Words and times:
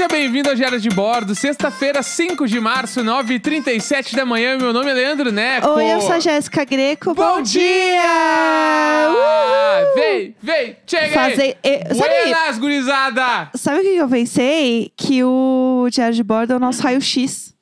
Seja 0.00 0.08
bem-vindo 0.08 0.48
ao 0.48 0.54
Diário 0.54 0.80
de 0.80 0.88
Bordo, 0.88 1.34
sexta-feira, 1.34 2.02
5 2.02 2.48
de 2.48 2.58
março, 2.58 3.02
9h37 3.04 4.16
da 4.16 4.24
manhã. 4.24 4.56
Meu 4.56 4.72
nome 4.72 4.90
é 4.90 4.94
Leandro 4.94 5.30
Neco. 5.30 5.68
Oi, 5.72 5.92
eu 5.92 6.00
sou 6.00 6.12
a 6.12 6.18
Jéssica 6.18 6.64
Greco. 6.64 7.12
Bom, 7.12 7.34
Bom 7.36 7.42
dia! 7.42 7.60
dia! 8.00 9.10
Uhul! 9.10 9.94
Vem, 9.96 10.34
vem, 10.42 10.76
chega 10.86 11.12
Fazer- 11.12 11.42
aí. 11.42 11.56
eh, 11.62 11.94
sabe- 11.94 12.14
Buenas, 12.24 12.58
gurizada! 12.58 13.50
Sabe 13.54 13.80
o 13.80 13.82
que 13.82 13.96
eu 13.96 14.08
pensei? 14.08 14.90
Que 14.96 15.22
o 15.22 15.86
Diário 15.92 16.14
de 16.14 16.22
Bordo 16.22 16.54
é 16.54 16.56
o 16.56 16.58
nosso 16.58 16.80
raio-x. 16.82 17.54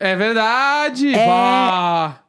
É 0.00 0.16
verdade! 0.16 1.14
É. 1.14 1.28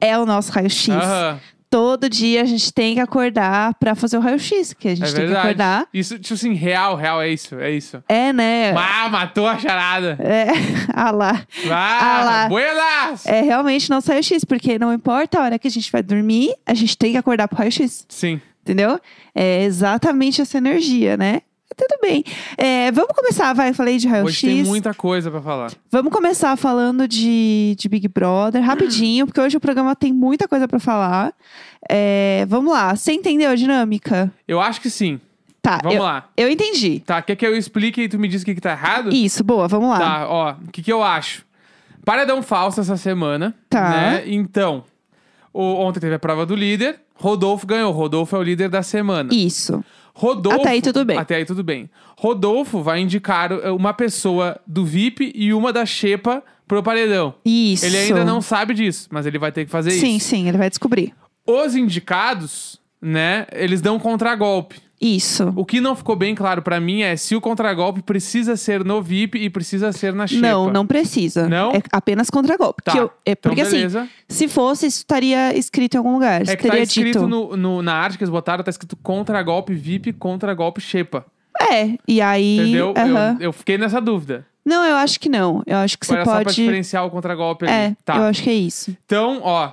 É 0.10 0.18
o 0.18 0.26
nosso 0.26 0.52
raio-x. 0.52 0.90
Aham, 0.90 1.40
Todo 1.74 2.08
dia 2.08 2.44
a 2.44 2.46
gente 2.46 2.72
tem 2.72 2.94
que 2.94 3.00
acordar 3.00 3.74
pra 3.80 3.96
fazer 3.96 4.16
o 4.16 4.20
raio-x, 4.20 4.74
que 4.74 4.90
a 4.90 4.96
gente 4.96 5.06
é 5.06 5.08
tem 5.08 5.16
que 5.16 5.22
verdade. 5.22 5.48
acordar. 5.48 5.88
Isso, 5.92 6.20
tipo 6.20 6.36
assim, 6.36 6.54
real, 6.54 6.96
real, 6.96 7.20
é 7.20 7.30
isso, 7.30 7.56
é 7.60 7.72
isso. 7.72 8.04
É, 8.08 8.32
né? 8.32 8.76
Ah, 8.78 9.10
matou 9.10 9.48
a 9.48 9.58
charada. 9.58 10.16
É, 10.20 10.50
ah 10.94 11.10
lá. 11.10 11.44
Ah, 11.72 12.20
Ah 12.20 12.24
lá. 12.26 12.48
buenas! 12.48 13.26
É 13.26 13.42
realmente 13.42 13.90
nosso 13.90 14.12
raio-x, 14.12 14.46
porque 14.46 14.78
não 14.78 14.94
importa 14.94 15.40
a 15.40 15.44
hora 15.44 15.58
que 15.58 15.68
a 15.68 15.72
gente 15.72 15.92
vai 15.92 16.04
dormir, 16.04 16.54
a 16.64 16.76
gente 16.76 16.96
tem 16.96 17.14
que 17.14 17.18
acordar 17.18 17.48
pro 17.48 17.58
raio-x. 17.58 18.06
Sim. 18.08 18.40
Entendeu? 18.62 19.00
É 19.34 19.64
exatamente 19.64 20.44
essa 20.44 20.60
energia, 20.60 21.18
né? 21.18 21.42
Tudo 21.76 21.98
bem. 22.02 22.24
É, 22.58 22.92
vamos 22.92 23.16
começar, 23.16 23.54
vai. 23.54 23.74
Falei 23.74 23.98
de 23.98 24.08
Hoje 24.08 24.14
raio-x. 24.16 24.42
tem 24.42 24.64
muita 24.64 24.94
coisa 24.94 25.30
pra 25.32 25.42
falar. 25.42 25.72
Vamos 25.92 26.12
começar 26.12 26.56
falando 26.56 27.08
de, 27.08 27.76
de 27.78 27.90
Big 27.90 28.08
Brother, 28.08 28.62
rapidinho, 28.66 29.26
porque 29.26 29.42
hoje 29.42 29.58
o 29.58 29.60
programa 29.60 29.96
tem 29.96 30.14
muita 30.14 30.48
coisa 30.48 30.68
pra 30.68 30.80
falar. 30.80 31.34
É, 31.90 32.46
vamos 32.48 32.72
lá. 32.72 32.96
Você 32.96 33.12
entendeu 33.14 33.50
a 33.52 33.56
dinâmica? 33.56 34.32
Eu 34.48 34.62
acho 34.62 34.80
que 34.82 34.90
sim. 34.90 35.20
Tá, 35.62 35.80
Vamos 35.82 35.96
eu, 35.96 36.04
lá. 36.04 36.28
eu 36.36 36.50
entendi. 36.50 37.00
Tá, 37.06 37.22
quer 37.22 37.38
que 37.38 37.46
eu 37.48 37.56
explique 37.56 38.02
e 38.02 38.10
tu 38.10 38.20
me 38.20 38.28
diz 38.28 38.42
o 38.42 38.46
que, 38.46 38.54
que 38.54 38.60
tá 38.60 38.72
errado? 38.72 39.14
Isso, 39.14 39.46
boa, 39.46 39.66
vamos 39.66 39.90
lá. 39.90 39.98
Tá, 39.98 40.28
ó, 40.30 40.52
o 40.68 40.72
que, 40.74 40.82
que 40.84 40.92
eu 40.92 41.02
acho? 41.02 41.46
Paredão 42.04 42.42
falso 42.44 42.82
essa 42.82 42.98
semana. 42.98 43.56
Tá. 43.70 43.90
Né? 43.90 44.24
Então, 44.26 44.84
o- 45.54 45.76
ontem 45.76 46.02
teve 46.02 46.16
a 46.16 46.20
prova 46.20 46.46
do 46.46 46.54
líder. 46.54 47.00
Rodolfo 47.16 47.66
ganhou. 47.66 47.94
Rodolfo 47.94 48.36
é 48.36 48.40
o 48.40 48.44
líder 48.44 48.68
da 48.68 48.84
semana. 48.84 49.30
Isso. 49.34 49.82
Rodolfo. 50.14 50.62
Até 50.62 50.70
aí 50.70 50.82
tudo 50.82 51.04
bem. 51.04 51.18
Até 51.18 51.36
aí 51.36 51.46
tudo 51.46 51.64
bem. 51.64 51.90
Rodolfo 52.18 52.82
vai 52.82 53.00
indicar 53.00 53.52
uh, 53.52 53.76
uma 53.76 53.94
pessoa 53.94 54.60
do 54.66 54.86
VIP 54.86 55.32
e 55.36 55.54
uma 55.54 55.74
da 55.74 55.86
Xepa 55.86 56.44
pro 56.68 56.84
paredão. 56.84 57.34
Isso. 57.44 57.86
Ele 57.86 57.98
ainda 57.98 58.24
não 58.24 58.42
sabe 58.42 58.74
disso, 58.74 59.08
mas 59.12 59.26
ele 59.26 59.40
vai 59.40 59.52
ter 59.52 59.66
que 59.66 59.72
fazer 59.72 59.92
Sim, 59.92 60.16
isso. 60.16 60.30
sim, 60.30 60.48
ele 60.48 60.58
vai 60.58 60.70
descobrir. 60.70 61.14
Os 61.46 61.76
indicados, 61.76 62.80
né, 63.02 63.48
eles 63.52 63.82
dão 63.82 64.00
contragolpe. 64.00 64.80
Isso. 65.06 65.52
O 65.56 65.66
que 65.66 65.82
não 65.82 65.96
ficou 65.96 66.16
bem 66.16 66.34
claro 66.34 66.62
pra 66.62 66.80
mim 66.80 67.02
é 67.02 67.16
se 67.18 67.36
o 67.36 67.42
contragolpe 67.42 68.02
precisa 68.02 68.56
ser 68.56 68.86
no 68.86 69.02
VIP 69.02 69.38
e 69.38 69.50
precisa 69.50 69.92
ser 69.92 70.14
na 70.14 70.26
Xepa. 70.26 70.42
Não, 70.42 70.72
não 70.72 70.88
precisa. 70.88 71.50
Não? 71.50 71.72
É 71.72 71.82
apenas 71.92 72.30
contra-golpe. 72.30 72.82
Tá. 72.84 72.96
Eu- 72.96 73.12
é, 73.26 73.32
então, 73.32 73.50
porque 73.50 73.62
assim, 73.62 73.76
beleza. 73.78 74.08
se 74.30 74.48
fosse, 74.48 74.86
isso 74.88 75.00
estaria 75.00 75.58
escrito 75.58 75.96
em 75.96 75.98
algum 75.98 76.14
lugar. 76.14 76.42
É 76.48 76.56
que 76.56 76.68
tá 76.68 76.78
escrito 76.80 77.28
no, 77.28 77.58
no- 77.58 77.82
na 77.82 77.94
arte 77.96 78.18
que 78.18 78.24
eles 78.24 78.32
botaram, 78.32 78.64
tá 78.64 78.70
escrito 78.70 78.96
contra-golpe 78.96 79.74
VIP, 79.74 80.14
contra-golpe 80.14 80.80
Xepa. 80.80 81.26
É, 81.60 81.98
e 82.08 82.22
aí. 82.22 82.60
Entendeu? 82.60 82.94
aham. 82.98 83.38
Eu, 83.40 83.46
eu 83.48 83.54
fiquei 83.54 83.78
nessa 83.78 84.00
dúvida. 84.00 84.46
Não, 84.66 84.86
eu 84.86 84.96
acho 84.96 85.20
que 85.20 85.28
não. 85.28 85.62
Eu 85.68 85.78
acho 85.78 85.98
que 86.00 86.06
Ou 86.06 86.08
você 86.08 86.14
era 86.16 86.24
só 86.26 86.32
pra 86.36 86.44
pode. 86.46 86.56
diferenciar 86.56 87.06
o 87.06 87.10
contra-golpe 87.12 87.66
ali. 87.66 87.74
É, 87.74 87.96
Tá. 88.06 88.16
eu 88.16 88.24
acho 88.24 88.42
que 88.42 88.50
é 88.50 88.54
isso. 88.54 88.96
Então, 89.06 89.42
ó. 89.44 89.72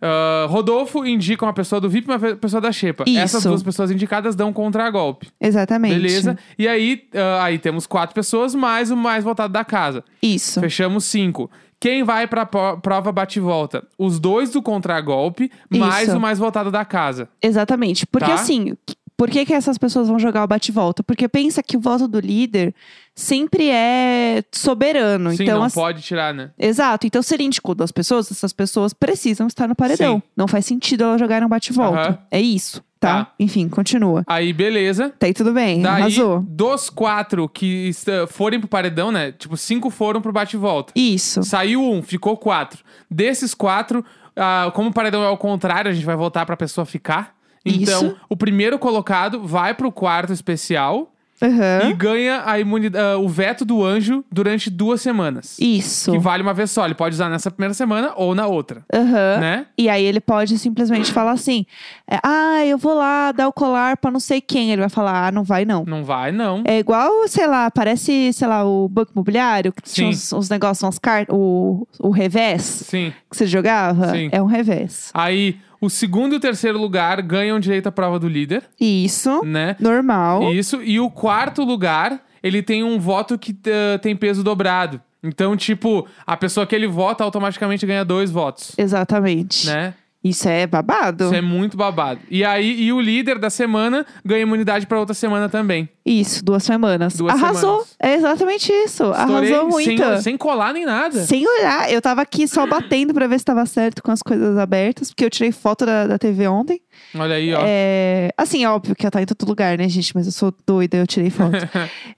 Ah, 0.00 0.46
Rodolfo 0.48 1.04
indica 1.06 1.44
uma 1.44 1.52
pessoa 1.52 1.80
do 1.80 1.88
VIP 1.88 2.08
e 2.08 2.10
uma 2.12 2.18
pe- 2.18 2.36
pessoa 2.36 2.60
da 2.60 2.70
Xepa. 2.72 3.04
Isso. 3.06 3.18
Essas 3.18 3.44
duas 3.44 3.62
pessoas 3.62 3.90
indicadas 3.90 4.34
dão 4.34 4.52
contra-golpe. 4.52 5.28
Exatamente. 5.40 5.94
Beleza? 5.94 6.36
E 6.58 6.66
aí, 6.68 7.04
ah, 7.14 7.44
aí 7.44 7.58
temos 7.58 7.86
quatro 7.86 8.14
pessoas, 8.14 8.54
mais 8.54 8.90
o 8.90 8.96
mais 8.96 9.24
votado 9.24 9.52
da 9.52 9.64
casa. 9.64 10.04
Isso. 10.22 10.60
Fechamos 10.60 11.04
cinco. 11.04 11.50
Quem 11.78 12.02
vai 12.02 12.26
pra 12.26 12.46
po- 12.46 12.78
prova 12.78 13.12
bate-volta? 13.12 13.86
Os 13.98 14.18
dois 14.18 14.50
do 14.50 14.62
contragolpe, 14.62 15.50
mais 15.70 16.08
Isso. 16.08 16.16
o 16.16 16.20
mais 16.20 16.38
votado 16.38 16.70
da 16.70 16.86
casa. 16.86 17.28
Exatamente. 17.42 18.06
Porque 18.06 18.26
Tá. 18.28 18.34
assim, 18.34 18.74
por 19.16 19.30
que, 19.30 19.46
que 19.46 19.52
essas 19.54 19.78
pessoas 19.78 20.08
vão 20.08 20.18
jogar 20.18 20.44
o 20.44 20.46
bate-volta? 20.46 21.02
Porque 21.02 21.26
pensa 21.28 21.62
que 21.62 21.76
o 21.76 21.80
voto 21.80 22.06
do 22.06 22.20
líder 22.20 22.74
sempre 23.14 23.70
é 23.70 24.42
soberano. 24.52 25.30
Sim, 25.34 25.42
então, 25.44 25.58
não 25.58 25.64
as- 25.64 25.74
pode 25.74 26.02
tirar, 26.02 26.34
né? 26.34 26.50
Exato. 26.58 27.06
Então, 27.06 27.22
se 27.22 27.34
ele 27.34 27.44
indicou 27.44 27.74
duas 27.74 27.90
pessoas, 27.92 28.30
essas 28.30 28.52
pessoas 28.52 28.92
precisam 28.92 29.46
estar 29.46 29.66
no 29.68 29.74
paredão. 29.74 30.16
Sim. 30.16 30.22
Não 30.36 30.46
faz 30.46 30.66
sentido 30.66 31.04
elas 31.04 31.20
jogarem 31.20 31.46
um 31.46 31.48
bate-volta. 31.48 31.98
Aham. 32.00 32.18
É 32.30 32.40
isso, 32.40 32.82
tá? 33.00 33.24
Tá. 33.24 33.32
Enfim, 33.40 33.68
continua. 33.68 34.22
Aí, 34.26 34.52
beleza. 34.52 35.10
Tá 35.18 35.26
aí 35.26 35.32
tudo 35.34 35.52
bem, 35.52 35.80
Daí, 35.80 36.02
arrasou. 36.02 36.40
dos 36.46 36.90
quatro 36.90 37.48
que 37.48 37.90
forem 38.28 38.58
pro 38.60 38.68
paredão, 38.68 39.10
né? 39.10 39.32
Tipo, 39.32 39.56
cinco 39.56 39.88
foram 39.90 40.20
pro 40.20 40.32
bate-volta. 40.32 40.92
Isso. 40.94 41.42
Saiu 41.42 41.82
um, 41.82 42.02
ficou 42.02 42.36
quatro. 42.36 42.84
Desses 43.10 43.54
quatro, 43.54 44.04
ah, 44.36 44.70
como 44.74 44.90
o 44.90 44.92
paredão 44.92 45.22
é 45.22 45.26
ao 45.26 45.38
contrário, 45.38 45.90
a 45.90 45.94
gente 45.94 46.04
vai 46.04 46.16
voltar 46.16 46.44
pra 46.44 46.56
pessoa 46.56 46.84
ficar. 46.84 47.35
Então, 47.66 48.06
Isso. 48.06 48.16
o 48.28 48.36
primeiro 48.36 48.78
colocado 48.78 49.42
vai 49.46 49.74
pro 49.74 49.90
quarto 49.90 50.32
especial 50.32 51.12
Aham. 51.42 51.90
e 51.90 51.92
ganha 51.92 52.42
a 52.46 52.58
imunidade, 52.58 53.20
o 53.20 53.28
veto 53.28 53.62
do 53.64 53.84
anjo 53.84 54.24
durante 54.32 54.70
duas 54.70 55.02
semanas. 55.02 55.56
Isso. 55.60 56.12
Que 56.12 56.18
vale 56.18 56.42
uma 56.42 56.54
vez 56.54 56.70
só. 56.70 56.84
Ele 56.86 56.94
pode 56.94 57.14
usar 57.14 57.28
nessa 57.28 57.50
primeira 57.50 57.74
semana 57.74 58.12
ou 58.16 58.34
na 58.34 58.46
outra. 58.46 58.82
Aham. 58.92 59.38
Né? 59.38 59.66
E 59.76 59.88
aí 59.88 60.02
ele 60.02 60.20
pode 60.20 60.56
simplesmente 60.58 61.12
falar 61.12 61.32
assim: 61.32 61.66
é, 62.10 62.18
ah, 62.22 62.64
eu 62.64 62.78
vou 62.78 62.94
lá 62.94 63.32
dar 63.32 63.48
o 63.48 63.52
colar 63.52 63.98
pra 63.98 64.10
não 64.10 64.20
sei 64.20 64.40
quem. 64.40 64.70
Ele 64.72 64.80
vai 64.80 64.88
falar, 64.88 65.26
ah, 65.26 65.30
não 65.32 65.44
vai 65.44 65.64
não. 65.66 65.84
Não 65.86 66.02
vai, 66.04 66.32
não. 66.32 66.62
É 66.64 66.78
igual, 66.78 67.28
sei 67.28 67.46
lá, 67.46 67.70
parece, 67.70 68.32
sei 68.32 68.48
lá, 68.48 68.64
o 68.64 68.88
banco 68.88 69.12
imobiliário, 69.12 69.72
que 69.72 69.82
tinha 69.82 70.10
Sim. 70.12 70.16
uns, 70.16 70.32
uns 70.32 70.48
negócios, 70.48 70.82
umas 70.82 70.98
cartas, 70.98 71.36
o, 71.36 71.86
o 72.00 72.10
revés 72.10 72.62
Sim. 72.62 73.12
que 73.30 73.36
você 73.36 73.46
jogava. 73.46 74.08
Sim. 74.10 74.30
É 74.32 74.40
um 74.40 74.46
revés. 74.46 75.10
Aí, 75.12 75.58
o 75.80 75.90
segundo 75.90 76.34
e 76.34 76.36
o 76.36 76.40
terceiro 76.40 76.78
lugar 76.78 77.20
ganham 77.22 77.60
direito 77.60 77.88
à 77.88 77.92
prova 77.92 78.18
do 78.18 78.28
líder, 78.28 78.64
Isso, 78.80 79.44
né? 79.44 79.76
normal. 79.80 80.52
Isso. 80.52 80.82
E 80.82 80.98
o 81.00 81.10
quarto 81.10 81.62
lugar, 81.62 82.20
ele 82.42 82.62
tem 82.62 82.82
um 82.82 82.98
voto 82.98 83.38
que 83.38 83.56
eh, 83.66 83.98
tem 83.98 84.16
peso 84.16 84.42
dobrado. 84.42 85.00
Então, 85.22 85.56
tipo, 85.56 86.06
a 86.26 86.36
pessoa 86.36 86.66
que 86.66 86.74
ele 86.74 86.86
vota 86.86 87.24
automaticamente 87.24 87.84
ganha 87.84 88.04
dois 88.04 88.30
votos. 88.30 88.72
Exatamente. 88.78 89.66
Né? 89.66 89.94
Isso 90.28 90.48
é 90.48 90.66
babado. 90.66 91.26
Isso 91.26 91.34
é 91.34 91.40
muito 91.40 91.76
babado. 91.76 92.20
E 92.30 92.44
aí, 92.44 92.82
e 92.82 92.92
o 92.92 93.00
líder 93.00 93.38
da 93.38 93.48
semana 93.50 94.04
ganha 94.24 94.42
imunidade 94.42 94.86
pra 94.86 94.98
outra 94.98 95.14
semana 95.14 95.48
também. 95.48 95.88
Isso, 96.04 96.44
duas 96.44 96.62
semanas. 96.62 97.16
Duas 97.16 97.34
Arrasou. 97.34 97.80
semanas. 97.80 97.96
É 98.00 98.14
exatamente 98.14 98.72
isso. 98.72 99.10
Estourei 99.10 99.52
Arrasou 99.52 99.68
muito. 99.68 100.04
Sem, 100.04 100.22
sem 100.22 100.36
colar 100.36 100.72
nem 100.72 100.84
nada. 100.84 101.24
Sem 101.24 101.46
olhar, 101.46 101.90
eu 101.92 102.00
tava 102.00 102.22
aqui 102.22 102.46
só 102.46 102.66
batendo 102.66 103.12
pra 103.12 103.26
ver 103.26 103.38
se 103.38 103.44
tava 103.44 103.66
certo 103.66 104.02
com 104.02 104.12
as 104.12 104.22
coisas 104.22 104.56
abertas, 104.56 105.10
porque 105.10 105.24
eu 105.24 105.30
tirei 105.30 105.50
foto 105.50 105.84
da, 105.84 106.06
da 106.06 106.18
TV 106.18 106.46
ontem. 106.46 106.80
Olha 107.14 107.34
aí, 107.34 107.52
ó. 107.52 107.60
É, 107.64 108.30
assim, 108.36 108.64
é 108.64 108.70
óbvio 108.70 108.94
que 108.94 109.04
ela 109.04 109.10
tá 109.10 109.20
em 109.20 109.26
todo 109.26 109.46
lugar, 109.48 109.76
né, 109.76 109.88
gente? 109.88 110.14
Mas 110.14 110.26
eu 110.26 110.32
sou 110.32 110.54
doida, 110.66 110.96
eu 110.96 111.06
tirei 111.06 111.30
foto. 111.30 111.56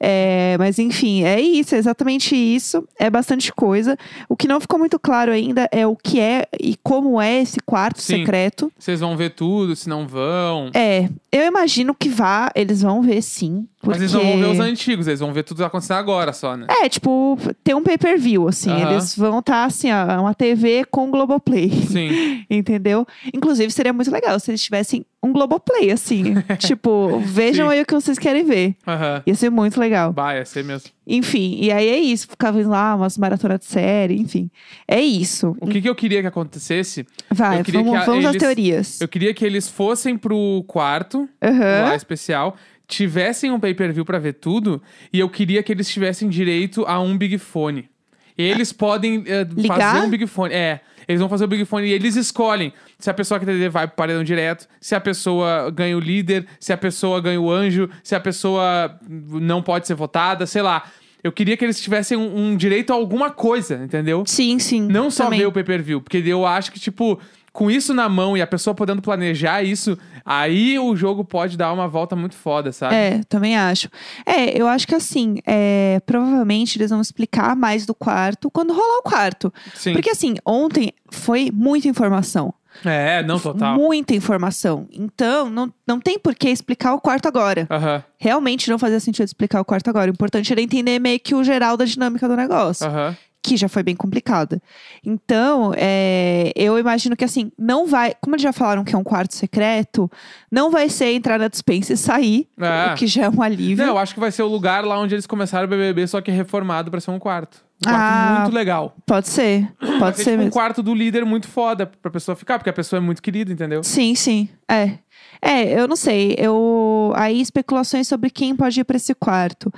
É, 0.01 0.57
mas 0.59 0.79
enfim, 0.79 1.25
é 1.25 1.41
isso, 1.41 1.75
é 1.75 1.79
exatamente 1.79 2.37
isso. 2.37 2.87
É 2.99 3.11
bastante 3.11 3.53
coisa. 3.53 3.97
O 4.29 4.37
que 4.37 4.47
não 4.47 4.61
ficou 4.61 4.79
muito 4.79 4.99
claro 4.99 5.33
ainda 5.33 5.69
é 5.73 5.87
o 5.87 5.97
que 5.97 6.21
é 6.21 6.47
e 6.61 6.77
como 6.83 7.21
é 7.21 7.41
esse 7.43 7.59
quarto 7.67 7.98
Sim. 8.01 8.19
secreto. 8.19 8.73
Vocês 8.79 9.01
vão 9.01 9.17
ver 9.17 9.31
tudo, 9.31 9.75
se 9.77 9.89
não 9.89 10.07
vão. 10.07 10.71
É, 10.75 11.09
eu 11.31 11.47
imagino 11.47 11.95
que 11.95 12.09
vá, 12.09 12.51
eles 12.55 12.83
vão 12.83 13.03
ver 13.03 13.23
sim. 13.23 13.67
Mas 13.89 13.97
Porque... 13.97 14.03
eles 14.03 14.13
não 14.13 14.23
vão 14.23 14.39
ver 14.39 14.47
os 14.53 14.61
antigos, 14.61 15.07
eles 15.07 15.21
vão 15.21 15.33
ver 15.33 15.43
tudo 15.43 15.65
acontecendo 15.65 15.97
agora 15.97 16.33
só, 16.33 16.57
né? 16.57 16.67
É, 16.69 16.89
tipo, 16.89 17.39
tem 17.65 17.75
um 17.75 17.83
pay-per-view, 17.83 18.47
assim. 18.47 18.71
Aham. 18.71 18.93
Eles 18.93 19.17
vão 19.17 19.39
estar, 19.39 19.65
assim, 19.65 19.89
ó, 19.91 20.21
uma 20.21 20.35
TV 20.35 20.85
com 20.91 21.11
Globoplay. 21.11 21.71
Sim. 21.71 22.45
Entendeu? 22.51 23.07
Inclusive, 23.35 23.71
seria 23.73 23.93
muito 23.93 24.11
legal 24.11 24.39
se 24.39 24.51
eles 24.51 24.63
tivessem 24.63 25.05
um 25.23 25.33
Globoplay, 25.33 25.91
assim. 25.91 26.35
tipo, 26.59 27.19
vejam 27.21 27.67
Sim. 27.69 27.73
aí 27.73 27.83
o 27.83 27.87
que 27.87 27.95
vocês 27.95 28.19
querem 28.19 28.45
ver. 28.45 28.77
Aham. 28.87 29.23
Ia 29.27 29.35
ser 29.35 29.51
muito 29.51 29.81
legal. 29.81 30.13
Bah, 30.13 30.35
ia 30.35 30.45
ser 30.45 30.63
mesmo. 30.63 30.91
Enfim, 31.07 31.57
e 31.61 31.73
aí 31.73 31.89
é 31.89 31.99
isso. 31.99 32.29
Ficava 32.29 32.61
lá, 32.69 32.95
umas 32.95 33.17
maratonas 33.17 33.61
de 33.61 33.65
série, 33.67 34.21
enfim. 34.21 34.51
É 34.87 35.01
isso. 35.01 35.57
O 35.61 35.67
que, 35.67 35.81
que 35.81 35.89
eu 35.89 35.95
queria 35.95 36.21
que 36.21 36.27
acontecesse? 36.27 37.07
Vai, 37.31 37.63
vamos, 37.63 37.91
que 37.91 37.97
a- 37.97 38.05
vamos 38.05 38.25
às 38.27 38.33
eles- 38.33 38.43
teorias. 38.43 39.01
Eu 39.01 39.09
queria 39.09 39.33
que 39.33 39.45
eles 39.45 39.69
fossem 39.69 40.17
pro 40.19 40.63
quarto, 40.67 41.27
Aham. 41.43 41.85
lá 41.85 41.97
especial, 41.97 42.57
tivessem 42.89 43.51
um 43.51 43.61
pay-per-view 43.61 44.05
pra 44.05 44.19
ver 44.19 44.33
tudo, 44.33 44.83
e 45.13 45.21
eu 45.21 45.29
queria 45.29 45.63
que 45.63 45.71
eles 45.71 45.89
tivessem 45.89 46.29
direito 46.29 46.85
a 46.87 46.99
um 46.99 47.17
Big 47.17 47.39
Fone. 47.39 47.89
Eles 48.37 48.73
podem 48.73 49.25
Ligar? 49.55 49.79
fazer 49.79 50.07
um 50.07 50.11
Big 50.11 50.27
Fone. 50.27 50.55
É, 50.55 50.81
eles 51.07 51.21
vão 51.21 51.29
fazer 51.29 51.45
o 51.45 51.49
Big 51.49 51.65
Fone 51.65 51.87
e 51.87 51.93
eles 51.93 52.17
escolhem 52.17 52.73
se 52.99 53.11
a 53.11 53.15
pessoa 53.15 53.39
que 53.39 53.45
entender 53.45 53.69
vai 53.69 53.87
pro 53.87 53.97
paredão 53.97 54.23
direto, 54.23 54.69
se 54.81 54.95
a 54.95 55.01
pessoa 55.01 55.71
ganha 55.71 55.97
o 55.97 56.01
líder, 56.01 56.47
se 56.61 56.73
a 56.73 56.77
pessoa 56.77 57.21
ganha 57.21 57.41
o 57.41 57.51
anjo, 57.51 57.91
se 58.03 58.15
a 58.15 58.21
pessoa 58.21 58.99
não 59.09 59.63
pode 59.63 59.87
ser 59.87 59.95
votada, 59.95 60.47
sei 60.47 60.63
lá. 60.63 60.85
Eu 61.23 61.33
queria 61.33 61.57
que 61.57 61.65
eles 61.65 61.81
tivessem 61.81 62.17
um, 62.17 62.51
um 62.51 62.57
direito 62.57 62.93
a 62.93 62.97
alguma 62.97 63.31
coisa, 63.31 63.83
entendeu? 63.83 64.23
Sim, 64.25 64.59
sim. 64.61 64.83
Não 64.83 65.11
só 65.11 65.25
também. 65.25 65.41
ver 65.41 65.47
o 65.47 65.53
pay-per-view, 65.53 66.01
porque 66.01 66.19
eu 66.19 66.47
acho 66.47 66.71
que, 66.71 66.79
tipo, 66.79 67.19
com 67.59 67.69
isso 67.69 67.93
na 67.93 68.09
mão 68.09 68.37
e 68.37 68.41
a 68.41 68.47
pessoa 68.47 68.73
podendo 68.73 69.03
planejar 69.03 69.65
isso, 69.65 69.99
Aí 70.31 70.79
o 70.79 70.95
jogo 70.95 71.25
pode 71.25 71.57
dar 71.57 71.73
uma 71.73 71.89
volta 71.89 72.15
muito 72.15 72.35
foda, 72.35 72.71
sabe? 72.71 72.95
É, 72.95 73.21
também 73.31 73.57
acho. 73.57 73.89
É, 74.27 74.61
eu 74.61 74.69
acho 74.69 74.87
que 74.87 74.95
assim, 74.95 75.39
é, 75.47 76.03
provavelmente 76.05 76.77
eles 76.77 76.91
vão 76.91 77.01
explicar 77.01 77.57
mais 77.57 77.87
do 77.87 77.95
quarto 77.95 78.51
quando 78.51 78.75
rolar 78.75 78.99
o 78.99 79.03
quarto. 79.03 79.51
Sim. 79.75 79.95
Porque 79.95 80.11
assim, 80.11 80.35
ontem 80.45 80.93
foi 81.11 81.51
muita 81.51 81.89
informação. 81.89 82.53
É, 82.85 83.23
não, 83.23 83.41
total. 83.41 83.75
Muita 83.75 84.15
informação. 84.15 84.87
Então, 84.93 85.49
não, 85.49 85.73
não 85.87 85.99
tem 85.99 86.19
por 86.19 86.35
que 86.35 86.51
explicar 86.51 86.93
o 86.93 87.01
quarto 87.01 87.27
agora. 87.27 87.67
Aham, 87.71 88.05
Realmente 88.19 88.69
não 88.69 88.79
fazia 88.79 89.01
sentido 89.01 89.25
explicar 89.25 89.63
o 89.63 89.65
quarto 89.65 89.89
agora. 89.89 90.11
O 90.11 90.15
importante 90.15 90.53
era 90.53 90.61
entender 90.61 90.99
meio 90.99 91.19
que 91.19 91.35
o 91.35 91.43
geral 91.43 91.75
da 91.75 91.87
dinâmica 91.87 92.29
do 92.29 92.37
negócio. 92.37 92.87
aham. 92.87 93.17
Que 93.43 93.57
já 93.57 93.69
foi 93.69 93.83
bem 93.83 93.95
complicada. 93.97 94.61
Então, 95.05 95.73
é, 95.77 96.53
eu 96.57 96.79
imagino 96.79 97.17
que 97.17 97.25
assim, 97.25 97.51
não 97.59 97.87
vai. 97.87 98.13
Como 98.21 98.35
eles 98.35 98.43
já 98.43 98.53
falaram 98.53 98.85
que 98.85 98.95
é 98.95 98.99
um 98.99 99.05
quarto 99.05 99.35
secreto, 99.35 100.11
não 100.51 100.71
vai 100.71 100.89
ser 100.89 101.13
entrar 101.13 101.39
na 101.39 101.49
dispensa 101.49 101.93
e 101.93 101.97
sair, 101.97 102.49
É. 102.61 102.93
o 102.93 102.97
que 102.97 103.07
já 103.07 103.25
é 103.25 103.29
um 103.31 103.41
alívio. 103.43 103.87
Não, 103.87 103.95
eu 103.95 103.99
acho 103.99 104.13
que 104.15 104.21
vai 104.21 104.31
ser 104.33 104.43
o 104.43 104.49
lugar 104.49 104.85
lá 104.85 104.99
onde 104.99 105.15
eles 105.15 105.27
começaram 105.27 105.67
o 105.67 105.69
BBB, 105.71 106.07
só 106.07 106.21
que 106.21 106.31
reformado 106.31 106.91
pra 106.91 107.01
ser 107.01 107.11
um 107.11 107.19
quarto. 107.19 107.65
Um 107.87 107.89
quarto 107.91 108.03
Ah, 108.03 108.41
muito 108.43 108.55
legal. 108.55 108.97
Pode 109.07 109.29
ser, 109.29 109.73
pode 110.01 110.17
ser 110.17 110.25
ser 110.25 110.31
tipo 110.31 110.35
um 110.35 110.39
mesmo. 110.39 110.53
quarto 110.53 110.83
do 110.83 110.93
líder 110.93 111.25
muito 111.25 111.47
foda 111.47 111.87
pra 111.87 112.11
pessoa 112.11 112.35
ficar, 112.35 112.59
porque 112.59 112.71
a 112.71 112.73
pessoa 112.73 112.99
é 112.99 113.01
muito 113.01 113.23
querida, 113.23 113.53
entendeu? 113.53 113.85
Sim, 113.85 114.15
sim. 114.17 114.49
É. 114.69 114.99
É, 115.41 115.81
eu 115.81 115.87
não 115.87 115.95
sei. 115.95 116.35
Eu 116.37 117.13
aí 117.15 117.41
especulações 117.41 118.09
sobre 118.09 118.29
quem 118.31 118.57
pode 118.57 118.81
ir 118.81 118.85
para 118.85 118.97
esse 118.97 119.15
quarto. 119.15 119.73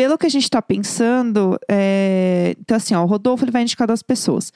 Pelo 0.00 0.16
que 0.16 0.24
a 0.24 0.30
gente 0.30 0.48
tá 0.48 0.62
pensando, 0.62 1.58
é, 1.70 2.54
então 2.58 2.74
assim, 2.74 2.94
ó, 2.94 3.02
o 3.02 3.06
Rodolfo 3.06 3.44
ele 3.44 3.50
vai 3.52 3.60
indicar 3.60 3.86
duas 3.86 4.02
pessoas. 4.02 4.50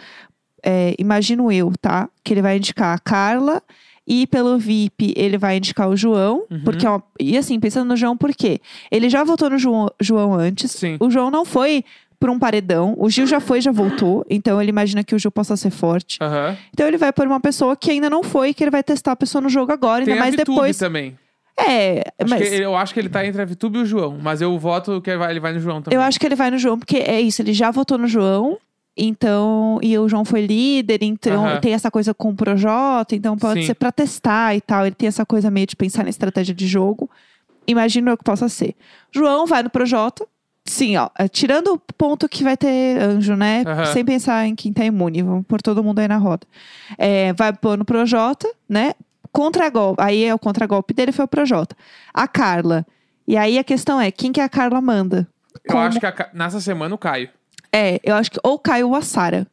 É, 0.65 0.95
imagino 0.99 1.53
eu, 1.53 1.71
tá? 1.79 2.09
Que 2.25 2.33
ele 2.33 2.41
vai 2.41 2.57
indicar 2.57 2.97
a 2.97 2.99
Carla 2.99 3.63
e 4.07 4.27
pelo 4.27 4.57
VIP 4.59 5.13
ele 5.15 5.37
vai 5.37 5.59
indicar 5.59 5.87
o 5.91 5.97
João, 5.97 6.45
Uhum. 6.51 6.63
porque 6.65 6.87
ó, 6.87 6.99
e 7.21 7.37
assim, 7.37 7.61
pensando 7.61 7.89
no 7.89 7.95
João, 7.97 8.17
por 8.17 8.33
quê? 8.35 8.59
Ele 8.91 9.11
já 9.11 9.23
votou 9.23 9.51
no 9.51 9.59
João, 9.59 9.91
João 10.01 10.33
antes. 10.33 10.71
Sim. 10.71 10.97
O 10.99 11.11
João 11.11 11.31
não 11.31 11.45
foi 11.45 11.85
por 12.19 12.31
um 12.31 12.39
paredão. 12.39 12.95
O 12.97 13.11
Gil 13.11 13.27
já 13.27 13.39
foi, 13.39 13.61
já 13.61 13.71
voltou. 13.71 14.25
Então 14.31 14.59
ele 14.63 14.71
imagina 14.71 15.05
que 15.05 15.15
o 15.15 15.19
Gil 15.19 15.31
possa 15.31 15.59
ser 15.59 15.71
forte. 15.71 16.17
Aham. 16.23 16.57
Então 16.73 16.87
ele 16.89 16.97
vai 16.97 17.13
por 17.13 17.27
uma 17.27 17.39
pessoa 17.41 17.77
que 17.77 17.91
ainda 17.91 18.09
não 18.09 18.23
foi, 18.23 18.55
que 18.55 18.65
ele 18.65 18.71
vai 18.71 18.83
testar 18.83 19.13
a 19.13 19.17
pessoa 19.17 19.43
no 19.43 19.51
jogo 19.51 19.71
agora, 19.73 20.03
Tem 20.07 20.15
ainda 20.15 20.25
mais 20.25 20.35
Vitube 20.35 20.55
depois. 20.57 20.79
também. 20.79 21.19
É, 21.57 22.01
Acho 22.19 22.31
mas 22.31 22.49
que 22.49 22.55
eu 22.57 22.77
acho 22.77 22.93
que 22.93 23.01
ele 23.01 23.09
tá 23.09 23.25
entre 23.25 23.41
a 23.41 23.45
Vitube 23.45 23.79
e 23.79 23.83
o 23.83 23.87
João, 23.87 24.19
mas 24.21 24.41
eu 24.41 24.59
voto 24.59 25.01
que 25.01 25.11
ele 25.11 25.19
vai, 25.19 25.31
ele 25.31 25.41
vai 25.41 25.53
no 25.53 25.61
João 25.61 25.81
também. 25.81 25.97
eu 25.97 26.03
acho 26.03 26.19
que 26.19 26.27
ele 26.27 26.35
vai 26.35 26.51
no 26.51 26.59
João, 26.59 26.79
porque 26.79 26.97
é 26.97 27.21
isso, 27.21 27.41
ele 27.43 27.53
já 27.53 27.71
votou 27.71 27.97
no 27.97 28.07
João. 28.09 28.59
Então, 28.97 29.81
e 29.83 29.99
o 29.99 30.09
João 30.09 30.25
foi 30.25 30.47
líder, 30.47 31.03
então 31.03 31.61
tem 31.61 31.73
essa 31.75 31.91
coisa 31.91 32.15
com 32.15 32.31
o 32.31 32.35
Projota, 32.37 33.17
então 33.17 33.37
pode 33.37 33.63
Sim. 33.63 33.67
ser 33.67 33.75
pra 33.75 33.91
testar 33.91 34.55
e 34.55 34.61
tal. 34.61 34.87
Ele 34.87 34.95
tem 34.95 35.09
essa 35.09 35.27
coisa 35.27 35.51
meio 35.51 35.67
de 35.67 35.75
pensar 35.75 36.05
na 36.05 36.11
estratégia 36.11 36.55
de 36.55 36.65
jogo. 36.67 37.11
Imagino 37.67 38.11
eu 38.11 38.17
que 38.17 38.23
possa 38.23 38.49
ser. 38.49 38.77
João 39.13 39.47
vai 39.47 39.65
no 39.65 39.71
Projota. 39.71 40.25
Sim, 40.65 40.97
ó, 40.97 41.11
é, 41.19 41.27
tirando 41.27 41.73
o 41.75 41.79
ponto 41.79 42.29
que 42.29 42.45
vai 42.45 42.57
ter 42.57 42.99
anjo, 43.01 43.35
né? 43.35 43.65
Aham. 43.67 43.87
Sem 43.87 44.05
pensar 44.05 44.47
em 44.47 44.55
quem 44.55 44.73
tá 44.73 44.85
imune, 44.85 45.23
vamos 45.23 45.45
pôr 45.45 45.61
todo 45.61 45.83
mundo 45.83 45.99
aí 45.99 46.07
na 46.07 46.17
roda. 46.17 46.47
É, 46.97 47.33
vai 47.33 47.53
pôr 47.53 47.77
no 47.77 47.85
Projota, 47.85 48.49
né? 48.69 48.95
Contra-golpe. 49.35 50.01
Aí 50.01 50.25
é 50.25 50.33
o 50.33 50.39
contra-golpe 50.39 50.95
dele 50.95 51.11
foi 51.11 51.25
o 51.25 51.29
Projota. 51.29 51.77
A 52.15 52.29
Carla. 52.29 52.87
E 53.27 53.37
aí 53.37 53.59
a 53.59 53.65
questão 53.65 54.01
é, 54.01 54.13
quem 54.13 54.31
que 54.31 54.41
a 54.41 54.49
Carla 54.49 54.81
manda? 54.81 55.27
Eu 55.65 55.73
Como- 55.73 55.85
acho 55.85 55.99
que 55.99 56.07
a 56.07 56.31
nessa 56.33 56.61
semana 56.61 56.95
o 56.95 56.99
Caio. 56.99 57.29
É, 57.73 58.01
eu 58.05 58.15
acho 58.15 58.31
que 58.31 58.39
ou 58.45 58.57
Caio 58.61 58.89
ou 58.89 58.95
a 58.95 59.03
Sara. 59.03 59.45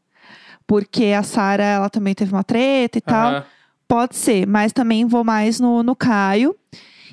Porque 0.68 1.06
a 1.06 1.24
Sara, 1.24 1.63
ela 1.63 1.89
também 1.89 2.13
teve 2.13 2.31
uma 2.31 2.44
treta 2.44 3.00
e 3.00 3.01
tal. 3.01 3.44
Pode 3.88 4.16
ser, 4.16 4.45
mas 4.48 4.72
também 4.72 5.04
vou 5.06 5.24
mais 5.24 5.60
no, 5.60 5.81
no 5.81 5.95
Caio. 5.95 6.56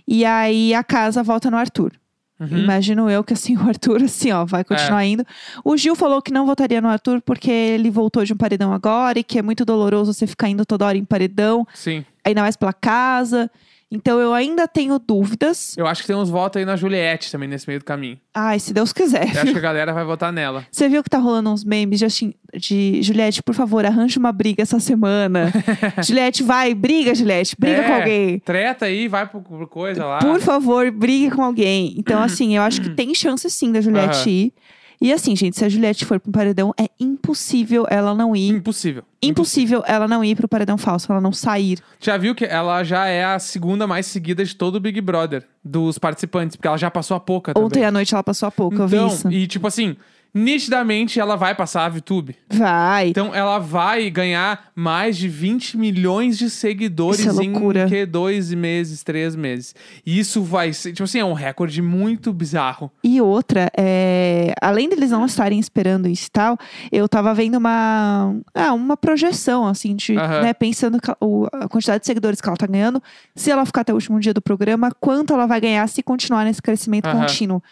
E 0.06 0.24
aí 0.26 0.74
a 0.74 0.84
casa 0.84 1.22
volta 1.22 1.50
no 1.50 1.56
Arthur. 1.56 1.92
Uhum. 2.38 2.58
Imagino 2.58 3.10
eu 3.10 3.24
que 3.24 3.32
assim, 3.32 3.56
o 3.58 3.66
Arthur, 3.66 4.02
assim, 4.02 4.30
ó, 4.30 4.44
vai 4.44 4.62
continuar 4.62 5.04
indo. 5.04 5.24
O 5.64 5.74
Gil 5.76 5.96
falou 5.96 6.20
que 6.22 6.32
não 6.32 6.44
votaria 6.46 6.80
no 6.82 6.88
Arthur 6.88 7.20
porque 7.22 7.50
ele 7.50 7.90
voltou 7.90 8.24
de 8.24 8.32
um 8.32 8.36
paredão 8.36 8.72
agora 8.72 9.18
e 9.18 9.24
que 9.24 9.38
é 9.38 9.42
muito 9.42 9.64
doloroso 9.64 10.12
você 10.12 10.26
ficar 10.26 10.48
indo 10.48 10.64
toda 10.66 10.84
hora 10.86 10.96
em 10.98 11.04
paredão, 11.04 11.66
Sim. 11.74 12.04
Ainda 12.28 12.42
mais 12.42 12.56
pela 12.56 12.72
casa. 12.72 13.50
Então 13.90 14.20
eu 14.20 14.34
ainda 14.34 14.68
tenho 14.68 14.98
dúvidas. 14.98 15.74
Eu 15.74 15.86
acho 15.86 16.02
que 16.02 16.06
tem 16.06 16.14
uns 16.14 16.28
votos 16.28 16.58
aí 16.58 16.66
na 16.66 16.76
Juliette 16.76 17.32
também 17.32 17.48
nesse 17.48 17.66
meio 17.66 17.78
do 17.80 17.86
caminho. 17.86 18.18
Ai, 18.34 18.58
se 18.58 18.74
Deus 18.74 18.92
quiser. 18.92 19.34
Eu 19.34 19.42
acho 19.42 19.52
que 19.52 19.58
a 19.58 19.62
galera 19.62 19.94
vai 19.94 20.04
votar 20.04 20.30
nela. 20.30 20.66
Você 20.70 20.90
viu 20.90 21.02
que 21.02 21.08
tá 21.08 21.16
rolando 21.16 21.48
uns 21.50 21.64
memes 21.64 21.98
de, 21.98 22.36
de 22.54 23.02
Juliette, 23.02 23.42
por 23.42 23.54
favor, 23.54 23.86
arranje 23.86 24.18
uma 24.18 24.30
briga 24.30 24.62
essa 24.62 24.78
semana. 24.78 25.50
Juliette, 26.06 26.42
vai, 26.42 26.74
briga, 26.74 27.14
Juliette, 27.14 27.56
briga 27.58 27.78
É, 27.78 27.82
com 27.86 27.94
alguém. 27.94 28.38
Treta 28.40 28.84
aí, 28.84 29.08
vai 29.08 29.26
por, 29.26 29.40
por 29.40 29.66
coisa 29.66 30.04
lá. 30.04 30.18
Por 30.18 30.38
favor, 30.40 30.90
brigue 30.90 31.30
com 31.30 31.42
alguém. 31.42 31.94
Então, 31.96 32.22
assim, 32.22 32.56
eu 32.56 32.62
acho 32.62 32.82
que 32.82 32.90
tem 32.90 33.14
chance 33.14 33.48
sim 33.50 33.72
da 33.72 33.80
Juliette 33.80 34.18
Aham. 34.18 34.28
ir. 34.28 34.52
E 35.00 35.12
assim, 35.12 35.36
gente, 35.36 35.56
se 35.56 35.64
a 35.64 35.68
Juliette 35.68 36.04
for 36.04 36.18
pro 36.18 36.32
paredão, 36.32 36.74
é 36.78 36.88
impossível 36.98 37.86
ela 37.88 38.14
não 38.14 38.34
ir. 38.34 38.48
Impossível. 38.48 39.04
Impossível 39.22 39.82
ela 39.86 40.08
não 40.08 40.24
ir 40.24 40.34
pro 40.34 40.48
paredão 40.48 40.76
falso, 40.76 41.10
ela 41.12 41.20
não 41.20 41.32
sair. 41.32 41.78
Já 42.00 42.16
viu 42.16 42.34
que 42.34 42.44
ela 42.44 42.82
já 42.82 43.06
é 43.06 43.24
a 43.24 43.38
segunda 43.38 43.86
mais 43.86 44.06
seguida 44.06 44.44
de 44.44 44.56
todo 44.56 44.76
o 44.76 44.80
Big 44.80 45.00
Brother, 45.00 45.46
dos 45.62 45.98
participantes, 45.98 46.56
porque 46.56 46.66
ela 46.66 46.76
já 46.76 46.90
passou 46.90 47.16
a 47.16 47.20
pouca 47.20 47.54
também. 47.54 47.66
Ontem 47.66 47.84
à 47.84 47.92
noite 47.92 48.12
ela 48.12 48.24
passou 48.24 48.48
a 48.48 48.50
pouco, 48.50 48.76
eu 48.76 48.88
vi 48.88 48.96
então, 48.96 49.08
isso. 49.08 49.30
e 49.30 49.46
tipo 49.46 49.66
assim, 49.66 49.96
nitidamente 50.34 51.18
ela 51.18 51.36
vai 51.36 51.54
passar 51.54 51.84
a 51.84 51.88
VTube. 51.88 52.36
Vai. 52.52 53.08
Então 53.08 53.34
ela 53.34 53.58
vai 53.58 54.08
ganhar 54.10 54.70
mais 54.74 55.16
de 55.16 55.28
20 55.28 55.76
milhões 55.76 56.38
de 56.38 56.48
seguidores 56.50 57.20
Isso 57.20 57.40
é 57.40 57.44
em 57.44 57.52
que 57.88 58.06
dois 58.06 58.52
meses, 58.54 59.02
três 59.02 59.34
meses. 59.34 59.74
E 60.04 60.18
isso 60.18 60.42
vai 60.42 60.72
ser, 60.72 60.92
tipo 60.92 61.04
assim, 61.04 61.18
é 61.18 61.24
um 61.24 61.32
recorde 61.32 61.80
muito 61.82 62.32
bizarro. 62.32 62.90
E 63.02 63.20
outra, 63.20 63.70
é, 63.76 64.54
além 64.60 64.88
deles 64.88 65.10
não 65.10 65.24
estarem 65.26 65.58
esperando 65.58 66.08
isso 66.08 66.26
e 66.26 66.30
tal, 66.30 66.58
eu 66.92 67.08
tava 67.08 67.34
vendo 67.34 67.56
uma, 67.56 68.34
ah, 68.54 68.72
uma 68.72 68.96
projeção, 68.96 69.66
assim, 69.66 69.94
de, 69.96 70.14
né, 70.42 70.52
pensando 70.54 70.98
a- 71.52 71.68
quantidade 71.68 72.00
de 72.00 72.06
seguidores 72.06 72.40
que 72.40 72.48
ela 72.48 72.56
tá 72.56 72.66
ganhando, 72.66 73.02
se 73.34 73.50
ela 73.50 73.64
ficar 73.66 73.80
até 73.82 73.92
o 73.92 73.96
último 73.96 74.20
dia 74.20 74.32
do 74.34 74.40
programa, 74.42 74.90
quanto 75.00 75.32
ela 75.32 75.46
vai 75.46 75.60
ganhar 75.60 75.86
se 75.88 76.02
continuar 76.02 76.44
nesse 76.44 76.62
crescimento 76.62 77.08
contínuo. 77.20 77.62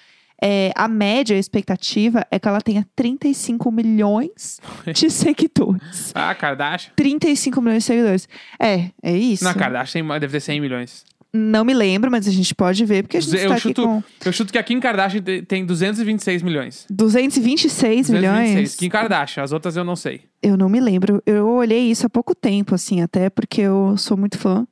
É, 0.42 0.70
a 0.76 0.86
média, 0.86 1.34
a 1.34 1.38
expectativa 1.38 2.26
é 2.30 2.38
que 2.38 2.46
ela 2.46 2.60
tenha 2.60 2.86
35 2.94 3.70
milhões 3.70 4.60
de 4.92 5.10
seguidores. 5.10 6.12
Ah, 6.14 6.34
Kardashian. 6.34 6.92
35 6.94 7.60
milhões 7.60 7.82
de 7.82 7.86
seguidores. 7.86 8.28
É, 8.60 8.90
é 9.02 9.16
isso. 9.16 9.44
Na 9.44 9.54
Kardashian 9.54 10.06
deve 10.18 10.28
ter 10.28 10.40
100 10.40 10.60
milhões. 10.60 11.04
Não 11.36 11.64
me 11.64 11.74
lembro, 11.74 12.10
mas 12.10 12.26
a 12.26 12.30
gente 12.30 12.54
pode 12.54 12.84
ver, 12.84 13.02
porque 13.02 13.18
a 13.18 13.20
gente 13.20 13.37
Eu 13.37 13.49
tá 13.49 13.54
aqui 13.54 13.62
chuto, 13.62 13.82
com 13.84 14.02
eu 14.25 14.32
chuto 14.32 14.52
que 14.52 14.58
a 14.58 14.62
Kim 14.62 14.80
Kardashian 14.80 15.20
te- 15.22 15.42
tem 15.42 15.64
226 15.64 16.42
milhões. 16.42 16.87
226 16.90 18.06
226. 18.08 18.11
milhões. 18.11 18.75
Kim 18.76 18.88
Kardashian, 18.88 19.42
as 19.42 19.52
outras 19.52 19.76
eu 19.76 19.84
não 19.84 19.94
sei. 19.96 20.22
Eu 20.42 20.56
não 20.56 20.68
me 20.68 20.80
lembro. 20.80 21.22
Eu 21.26 21.49
olhei 21.49 21.90
isso 21.90 22.06
há 22.06 22.11
pouco 22.11 22.34
tempo, 22.34 22.75
assim, 22.75 23.00
até 23.02 23.28
porque 23.30 23.61
eu 23.62 23.94
sou 23.96 24.16
muito 24.16 24.38
fã. 24.38 24.66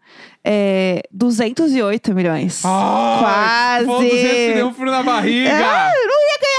É 0.44 1.02
208 1.12 2.14
milhões. 2.14 2.62
Ai, 2.64 3.18
Quase! 3.18 3.86
Pô, 3.86 3.98
200 3.98 4.20
me 4.48 4.54
deu 4.54 4.66
um 4.68 4.74
frio 4.74 4.90
na 4.90 5.02
barriga. 5.02 5.50
Ah, 5.50 5.90
eu 5.94 6.06
não 6.06 6.14
ia 6.14 6.38
ganhar 6.40 6.53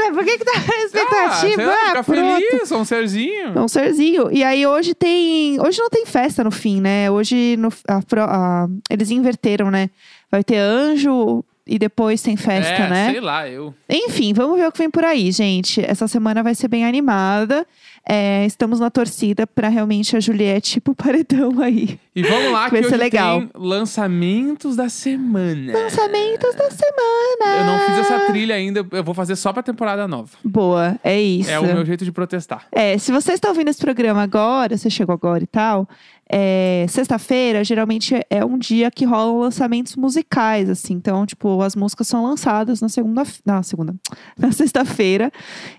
nada. 0.00 0.14
Por 0.14 0.24
que, 0.24 0.38
que 0.38 0.44
tá 0.44 0.52
Ah, 0.54 0.84
expectativa? 0.84 1.64
lá, 1.64 1.74
Ah, 1.74 1.88
fica 1.88 2.04
pronto. 2.04 2.34
feliz, 2.40 2.68
sou 2.68 2.78
um 2.80 2.84
serzinho. 2.84 3.52
É 3.54 3.60
um 3.60 3.68
serzinho. 3.68 4.30
E 4.32 4.42
aí 4.42 4.66
hoje 4.66 4.94
tem. 4.94 5.60
Hoje 5.60 5.78
não 5.78 5.88
tem 5.90 6.04
festa 6.06 6.42
no 6.44 6.50
fim, 6.50 6.80
né? 6.80 7.10
Hoje 7.10 7.56
no- 7.58 7.72
a 7.88 8.00
a- 8.24 8.68
eles 8.88 9.10
inverteram, 9.10 9.70
né? 9.70 9.90
Vai 10.30 10.42
ter 10.44 10.56
anjo 10.58 11.44
e 11.66 11.78
depois 11.78 12.20
tem 12.22 12.36
festa, 12.36 12.72
é, 12.84 12.90
né? 12.90 13.10
sei 13.12 13.20
lá, 13.20 13.48
eu. 13.48 13.72
Enfim, 13.88 14.32
vamos 14.32 14.58
ver 14.58 14.66
o 14.66 14.72
que 14.72 14.78
vem 14.78 14.90
por 14.90 15.04
aí, 15.04 15.30
gente. 15.30 15.80
Essa 15.84 16.08
semana 16.08 16.42
vai 16.42 16.54
ser 16.54 16.68
bem 16.68 16.84
animada. 16.84 17.66
É, 18.08 18.44
estamos 18.46 18.80
na 18.80 18.90
torcida 18.90 19.46
pra 19.46 19.68
realmente 19.68 20.16
a 20.16 20.20
Juliette 20.20 20.78
ir 20.78 20.80
pro 20.80 20.94
paredão 20.94 21.60
aí. 21.60 21.98
E 22.14 22.22
vamos 22.22 22.52
lá, 22.52 22.64
que 22.70 22.80
Vai 22.80 22.84
ser 22.84 22.96
legal. 22.96 23.40
tem 23.40 23.50
lançamentos 23.54 24.74
da 24.74 24.88
semana. 24.88 25.72
Lançamentos 25.72 26.54
da 26.54 26.70
semana. 26.70 27.58
Eu 27.58 27.64
não 27.64 27.78
fiz 27.78 27.98
essa 27.98 28.26
trilha 28.26 28.54
ainda, 28.54 28.86
eu 28.90 29.04
vou 29.04 29.14
fazer 29.14 29.36
só 29.36 29.52
pra 29.52 29.62
temporada 29.62 30.08
nova. 30.08 30.30
Boa, 30.44 30.98
é 31.04 31.20
isso. 31.20 31.50
É 31.50 31.60
o 31.60 31.64
meu 31.64 31.84
jeito 31.84 32.04
de 32.04 32.12
protestar. 32.12 32.66
É, 32.72 32.96
se 32.98 33.12
você 33.12 33.32
está 33.32 33.48
ouvindo 33.48 33.68
esse 33.68 33.80
programa 33.80 34.22
agora, 34.22 34.76
você 34.76 34.90
chegou 34.90 35.12
agora 35.12 35.42
e 35.44 35.46
tal, 35.46 35.88
é, 36.32 36.86
sexta-feira 36.88 37.64
geralmente 37.64 38.14
é 38.30 38.44
um 38.44 38.56
dia 38.56 38.88
que 38.88 39.04
rolam 39.04 39.40
lançamentos 39.40 39.96
musicais, 39.96 40.70
assim. 40.70 40.94
Então, 40.94 41.26
tipo, 41.26 41.60
as 41.60 41.74
músicas 41.74 42.06
são 42.06 42.22
lançadas 42.24 42.80
na 42.80 42.88
segunda, 42.88 43.24
na 43.44 43.62
segunda, 43.64 43.94
na 44.38 44.52
sexta-feira. 44.52 45.32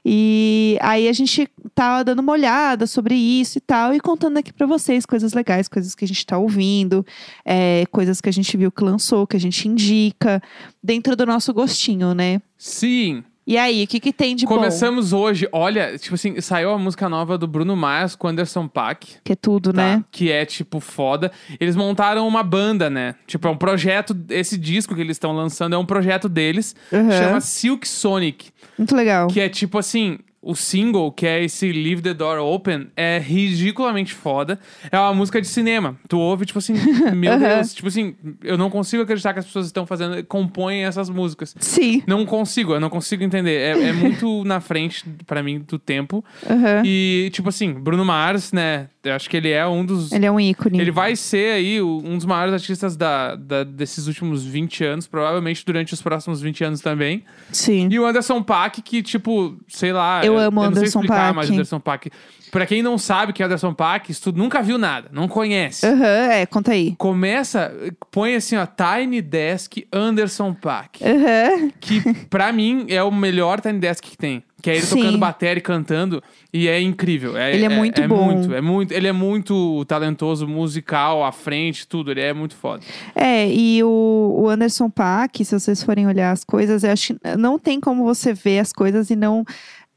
E 0.05 0.77
aí 0.81 1.07
a 1.07 1.13
gente 1.13 1.49
tá 1.73 2.03
dando 2.11 2.19
uma 2.19 2.33
olhada 2.33 2.85
sobre 2.85 3.15
isso 3.15 3.57
e 3.57 3.61
tal 3.61 3.93
e 3.93 3.99
contando 3.99 4.37
aqui 4.37 4.51
pra 4.51 4.67
vocês 4.67 5.05
coisas 5.05 5.33
legais, 5.33 5.67
coisas 5.67 5.95
que 5.95 6.03
a 6.03 6.07
gente 6.07 6.25
tá 6.25 6.37
ouvindo, 6.37 7.05
é, 7.45 7.85
coisas 7.89 8.19
que 8.19 8.27
a 8.27 8.33
gente 8.33 8.55
viu 8.57 8.71
que 8.71 8.83
lançou, 8.83 9.25
que 9.25 9.37
a 9.37 9.39
gente 9.39 9.67
indica, 9.67 10.41
dentro 10.83 11.15
do 11.15 11.25
nosso 11.25 11.53
gostinho, 11.53 12.13
né? 12.13 12.41
Sim. 12.57 13.23
E 13.47 13.57
aí, 13.57 13.83
o 13.83 13.87
que, 13.87 13.99
que 13.99 14.13
tem 14.13 14.35
de 14.35 14.45
bom? 14.45 14.55
Começamos 14.55 15.13
hoje, 15.13 15.47
olha, 15.51 15.97
tipo 15.97 16.13
assim, 16.13 16.39
saiu 16.39 16.71
a 16.71 16.77
música 16.77 17.09
nova 17.09 17.37
do 17.37 17.47
Bruno 17.47 17.75
Mars 17.75 18.15
com 18.15 18.27
Anderson 18.27 18.67
Paak. 18.67 19.15
Que 19.23 19.33
é 19.33 19.35
tudo, 19.35 19.73
tá? 19.73 19.81
né? 19.97 20.03
Que 20.11 20.31
é, 20.31 20.45
tipo, 20.45 20.79
foda. 20.79 21.31
Eles 21.59 21.75
montaram 21.75 22.27
uma 22.27 22.43
banda, 22.43 22.89
né? 22.89 23.15
Tipo, 23.25 23.47
é 23.47 23.51
um 23.51 23.57
projeto. 23.57 24.15
Esse 24.29 24.57
disco 24.57 24.93
que 24.93 25.01
eles 25.01 25.15
estão 25.15 25.31
lançando 25.31 25.73
é 25.73 25.77
um 25.77 25.85
projeto 25.85 26.29
deles. 26.29 26.75
Uhum. 26.91 27.11
Chama 27.11 27.41
Silk 27.41 27.87
Sonic. 27.87 28.51
Muito 28.77 28.95
legal. 28.95 29.27
Que 29.27 29.39
é 29.39 29.49
tipo 29.49 29.79
assim. 29.79 30.19
O 30.41 30.55
single, 30.55 31.11
que 31.11 31.27
é 31.27 31.43
esse 31.43 31.71
Leave 31.71 32.01
the 32.01 32.13
Door 32.15 32.39
Open, 32.39 32.87
é 32.97 33.19
ridiculamente 33.19 34.11
foda. 34.13 34.59
É 34.91 34.97
uma 34.97 35.13
música 35.13 35.39
de 35.39 35.47
cinema. 35.47 35.95
Tu 36.09 36.17
ouve, 36.17 36.45
tipo 36.45 36.57
assim, 36.57 36.73
meu 37.15 37.33
Uhum. 37.33 37.39
Deus, 37.39 37.73
tipo 37.75 37.87
assim, 37.87 38.15
eu 38.43 38.57
não 38.57 38.69
consigo 38.69 39.03
acreditar 39.03 39.33
que 39.33 39.39
as 39.39 39.45
pessoas 39.45 39.67
estão 39.67 39.85
fazendo, 39.85 40.23
compõem 40.25 40.83
essas 40.83 41.09
músicas. 41.09 41.55
Sim. 41.59 42.01
Não 42.07 42.25
consigo, 42.25 42.73
eu 42.73 42.79
não 42.79 42.89
consigo 42.89 43.23
entender. 43.23 43.51
É, 43.55 43.89
é 43.89 43.93
muito 43.93 44.43
na 44.45 44.59
frente, 44.59 45.05
pra 45.27 45.43
mim, 45.43 45.59
do 45.59 45.77
tempo. 45.77 46.25
Uhum. 46.49 46.81
E, 46.83 47.29
tipo 47.31 47.49
assim, 47.49 47.71
Bruno 47.73 48.03
Mars, 48.03 48.51
né? 48.51 48.87
Eu 49.03 49.13
acho 49.13 49.27
que 49.29 49.35
ele 49.37 49.49
é 49.49 49.65
um 49.65 49.83
dos. 49.83 50.11
Ele 50.11 50.25
é 50.27 50.31
um 50.31 50.39
ícone. 50.39 50.79
Ele 50.79 50.91
vai 50.91 51.15
ser 51.15 51.53
aí 51.53 51.81
um 51.81 52.17
dos 52.17 52.25
maiores 52.25 52.53
artistas 52.53 52.95
da, 52.95 53.35
da- 53.35 53.63
desses 53.63 54.05
últimos 54.05 54.43
20 54.45 54.83
anos, 54.83 55.07
provavelmente 55.07 55.65
durante 55.65 55.91
os 55.93 56.01
próximos 56.03 56.39
20 56.39 56.63
anos 56.63 56.81
também. 56.81 57.23
Sim. 57.51 57.87
E 57.91 57.99
o 57.99 58.05
Anderson 58.05 58.43
Paak, 58.43 58.81
que, 58.83 59.01
tipo, 59.01 59.57
sei 59.67 59.91
lá. 59.91 60.21
Eu 60.23 60.30
amo 60.37 60.61
eu 60.61 60.65
não 60.65 60.73
sei 60.73 60.79
Anderson 60.81 60.99
explicar 60.99 61.15
Paak. 61.23 61.35
mais 61.35 61.49
o 61.49 61.53
Anderson 61.53 61.79
Paak. 61.79 62.11
Pra 62.51 62.65
quem 62.65 62.81
não 62.83 62.97
sabe 62.97 63.31
que 63.31 63.41
é 63.41 63.45
Anderson 63.45 63.73
Paak, 63.73 64.13
se 64.13 64.21
tu 64.21 64.31
nunca 64.33 64.61
viu 64.61 64.77
nada, 64.77 65.07
não 65.11 65.27
conhece. 65.27 65.85
Aham, 65.85 66.05
é, 66.31 66.45
conta 66.45 66.71
aí. 66.73 66.95
Começa, 66.97 67.73
põe 68.11 68.35
assim, 68.35 68.57
ó, 68.57 68.65
Tiny 68.65 69.21
Desk 69.21 69.85
Anderson 69.91 70.53
Paak. 70.53 70.99
Aham. 71.03 71.71
Que 71.79 72.01
pra 72.29 72.51
mim 72.51 72.85
é 72.89 73.01
o 73.01 73.09
melhor 73.11 73.61
Tiny 73.61 73.79
Desk 73.79 74.03
que 74.05 74.17
tem. 74.17 74.43
Que 74.61 74.69
é 74.69 74.75
ele 74.75 74.85
Sim. 74.85 74.97
tocando 74.97 75.17
bateria 75.17 75.57
e 75.57 75.61
cantando. 75.61 76.21
E 76.53 76.67
é 76.67 76.79
incrível. 76.79 77.35
É, 77.35 77.51
Ele 77.55 77.65
é 77.65 77.69
muito 77.69 77.99
bom. 78.07 78.25
Muito, 78.31 78.53
é 78.53 78.61
muito, 78.61 78.91
ele 78.91 79.07
é 79.07 79.11
muito 79.11 79.83
talentoso, 79.85 80.47
musical, 80.47 81.23
à 81.23 81.31
frente, 81.31 81.87
tudo. 81.87 82.11
Ele 82.11 82.21
é 82.21 82.31
muito 82.31 82.55
foda. 82.55 82.83
É, 83.15 83.47
e 83.51 83.81
o, 83.83 84.35
o 84.41 84.47
Anderson 84.49 84.87
Paak, 84.87 85.43
se 85.43 85.59
vocês 85.59 85.81
forem 85.81 86.05
olhar 86.05 86.29
as 86.31 86.43
coisas, 86.43 86.83
eu 86.83 86.91
acho 86.91 87.15
que 87.15 87.19
não 87.39 87.57
tem 87.57 87.79
como 87.79 88.03
você 88.03 88.33
ver 88.33 88.59
as 88.59 88.71
coisas 88.71 89.09
e 89.09 89.15
não. 89.15 89.43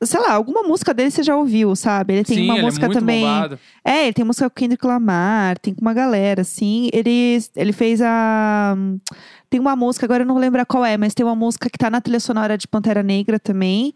Sei 0.05 0.21
lá, 0.21 0.33
alguma 0.33 0.63
música 0.63 0.93
dele 0.93 1.11
você 1.11 1.23
já 1.23 1.37
ouviu, 1.37 1.75
sabe? 1.75 2.15
Ele 2.15 2.25
tem 2.25 2.37
Sim, 2.37 2.45
uma 2.45 2.55
ele 2.55 2.63
música 2.63 2.87
é 2.87 2.89
também. 2.89 3.21
bombado. 3.25 3.59
É, 3.85 4.05
ele 4.05 4.13
tem 4.13 4.25
música 4.25 4.49
com 4.49 4.55
Kendrick 4.55 4.87
Lamar, 4.87 5.59
tem 5.59 5.75
com 5.75 5.81
uma 5.81 5.95
galera, 5.95 6.43
assim. 6.43 6.89
Ele, 6.93 7.39
ele 7.57 7.73
fez 7.73 8.01
a. 8.03 8.77
Tem 9.51 9.61
uma 9.61 9.77
música, 9.77 10.05
agora 10.07 10.23
eu 10.23 10.27
não 10.27 10.35
vou 10.35 10.41
lembrar 10.41 10.65
qual 10.67 10.85
é, 10.85 10.97
mas 10.97 11.15
tem 11.15 11.25
uma 11.25 11.37
música 11.37 11.71
que 11.71 11.79
tá 11.79 11.89
na 11.89 12.01
trilha 12.01 12.19
sonora 12.19 12.59
de 12.59 12.67
Pantera 12.67 13.05
Negra 13.05 13.39
também, 13.39 13.95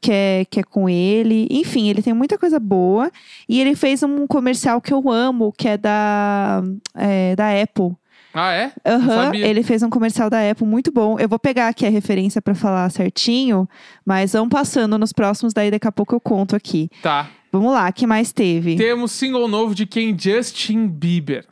que 0.00 0.12
é, 0.12 0.44
que 0.50 0.60
é 0.60 0.62
com 0.62 0.88
ele. 0.88 1.46
Enfim, 1.50 1.88
ele 1.88 2.02
tem 2.02 2.12
muita 2.12 2.36
coisa 2.36 2.58
boa. 2.60 3.10
E 3.48 3.60
ele 3.60 3.74
fez 3.74 4.02
um 4.02 4.26
comercial 4.26 4.80
que 4.80 4.92
eu 4.92 5.10
amo, 5.10 5.52
que 5.56 5.68
é 5.68 5.78
da, 5.78 6.62
é, 6.94 7.34
da 7.34 7.50
Apple. 7.62 7.96
Ah, 8.32 8.52
é? 8.52 8.72
Sabia. 8.84 9.46
ele 9.46 9.62
fez 9.62 9.82
um 9.82 9.90
comercial 9.90 10.30
da 10.30 10.50
Apple 10.50 10.66
muito 10.66 10.92
bom. 10.92 11.18
Eu 11.18 11.28
vou 11.28 11.38
pegar 11.38 11.68
aqui 11.68 11.84
a 11.86 11.90
referência 11.90 12.40
pra 12.40 12.54
falar 12.54 12.88
certinho, 12.90 13.68
mas 14.06 14.32
vamos 14.32 14.50
passando 14.50 14.96
nos 14.98 15.12
próximos, 15.12 15.52
daí 15.52 15.70
daqui 15.70 15.88
a 15.88 15.92
pouco 15.92 16.14
eu 16.14 16.20
conto 16.20 16.54
aqui. 16.54 16.88
Tá. 17.02 17.28
Vamos 17.52 17.72
lá, 17.72 17.90
que 17.90 18.06
mais 18.06 18.32
teve? 18.32 18.76
Temos 18.76 19.10
single 19.12 19.48
novo 19.48 19.74
de 19.74 19.84
quem? 19.86 20.16
Justin 20.16 20.86
Bieber. 20.86 21.44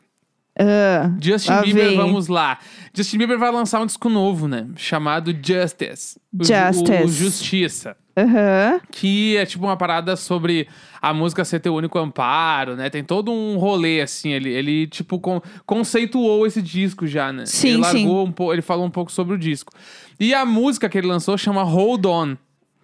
Ah, 0.61 1.13
Justin 1.21 1.51
Lá 1.51 1.63
Bieber, 1.63 1.89
vem. 1.89 1.97
vamos 1.97 2.27
lá. 2.29 2.59
Justin 2.93 3.19
Bieber 3.19 3.39
vai 3.39 3.51
lançar 3.53 3.81
um 3.81 3.87
disco 3.87 4.09
novo, 4.09 4.49
né? 4.49 4.67
Chamado 4.77 5.33
Justice. 5.33 6.19
O- 6.33 6.45
Justice. 6.45 7.05
O, 7.05 7.09
Justiça. 7.09 7.97
Aham. 8.17 8.81
Que 8.91 9.37
é 9.37 9.47
tipo 9.47 9.65
uma 9.65 9.77
parada 9.77 10.17
sobre 10.17 10.67
a 11.01 11.15
música 11.15 11.45
ser 11.45 11.61
teu 11.61 11.75
único 11.75 11.99
amparo, 11.99 12.75
né? 12.77 12.91
Tem 12.91 13.03
todo 13.05 13.31
um 13.33 13.57
rolê, 13.59 14.01
assim. 14.01 14.33
Ele, 14.33 14.51
ele 14.51 14.87
tipo, 14.87 15.19
con- 15.19 15.41
conceituou 15.67 16.47
esse 16.47 16.61
disco 16.61 17.07
já, 17.07 17.33
né? 17.33 17.47
Sim, 17.47 17.69
ele 17.75 17.85
sim. 17.85 18.05
largou 18.07 18.27
um 18.27 18.33
pouco, 18.33 18.53
ele 18.53 18.63
falou 18.63 18.85
um 18.87 18.91
pouco 18.91 19.11
sobre 19.13 19.35
o 19.35 19.39
disco. 19.39 19.73
E 20.19 20.35
a 20.35 20.45
música 20.45 20.89
que 20.89 20.99
ele 20.99 21.07
lançou 21.07 21.39
chama 21.39 21.63
Hold 21.63 22.05
On. 22.07 22.37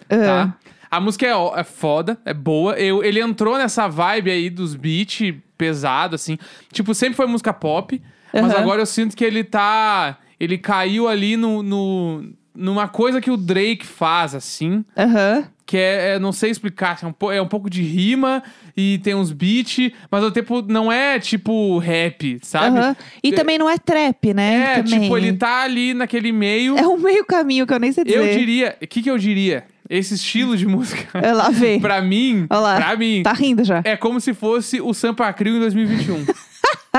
Ah. 0.09 0.17
tá? 0.17 0.55
A 0.91 1.01
música 1.01 1.27
é, 1.27 1.31
é 1.61 1.65
foda, 1.65 2.17
é 2.25 2.33
boa. 2.33 2.75
Eu, 2.75 3.03
ele 3.03 3.21
entrou 3.21 3.59
nessa 3.59 3.89
vibe 3.89 4.31
aí 4.31 4.49
dos 4.49 4.77
beats 4.77 5.35
pesado, 5.59 6.15
assim. 6.15 6.39
Tipo, 6.73 6.95
sempre 6.95 7.17
foi 7.17 7.27
música 7.27 7.53
pop, 7.53 8.01
mas 8.33 8.55
agora 8.55 8.81
eu 8.83 8.87
sinto 8.87 9.17
que 9.17 9.25
ele 9.25 9.43
tá. 9.43 10.19
Ele 10.39 10.57
caiu 10.59 11.09
ali 11.09 11.37
no, 11.37 11.63
no- 11.63 12.33
numa 12.55 12.87
coisa 12.89 13.21
que 13.21 13.31
o 13.31 13.37
Drake 13.37 13.85
faz, 13.85 14.35
assim. 14.35 14.85
Aham. 14.97 15.45
Que 15.67 15.79
é, 15.79 16.15
é- 16.15 16.19
não 16.19 16.31
sei 16.31 16.51
explicar, 16.51 16.93
assim, 16.93 17.07
é 17.07 17.09
um, 17.09 17.13
po- 17.13 17.33
é 17.33 17.41
um 17.41 17.49
pouco 17.49 17.71
de 17.71 17.81
rima 17.83 18.43
e 18.77 18.99
tem 19.03 19.15
uns 19.15 19.33
beats, 19.33 19.91
mas 20.11 20.23
ao 20.23 20.31
tempo 20.31 20.61
não 20.61 20.93
é 20.93 21.19
tipo 21.19 21.79
rap, 21.79 22.39
sabe? 22.43 22.79
aham. 22.79 22.97
E 23.23 23.33
também 23.33 23.57
não 23.57 23.69
é 23.71 23.79
trap, 23.79 24.35
né? 24.35 24.75
É, 24.79 24.83
também. 24.83 25.01
tipo, 25.01 25.17
ele 25.17 25.33
tá 25.33 25.63
ali 25.63 25.95
naquele 25.95 26.33
meio. 26.33 26.77
É 26.77 26.87
um 26.87 26.99
meio 26.99 27.25
caminho 27.25 27.67
que 27.67 27.73
eu 27.73 27.79
nem 27.81 27.93
sei 27.93 28.05
dizer. 28.05 28.19
Eu 28.19 28.39
diria. 28.39 28.77
O 28.83 28.87
que, 28.87 29.01
que 29.03 29.11
eu 29.11 29.17
diria? 29.17 29.65
Esse 29.89 30.15
estilo 30.15 30.55
de 30.55 30.67
música. 30.69 31.19
É, 31.19 31.33
lá 31.33 31.49
vem. 31.49 31.81
pra 31.81 32.03
mim, 32.03 32.47
Olha 32.51 32.61
lá. 32.61 32.77
pra 32.77 32.97
mim, 32.97 33.23
Tá 33.23 33.33
rindo 33.33 33.65
já. 33.65 33.81
é 33.85 33.97
como 33.97 34.21
se 34.21 34.35
fosse 34.35 34.83
o 34.83 34.93
Sampa 34.93 35.33
Crio 35.33 35.57
em 35.57 35.61
2021. 35.61 36.27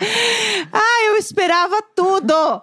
Ah, 0.72 1.04
eu 1.08 1.16
esperava 1.16 1.82
tudo! 1.94 2.62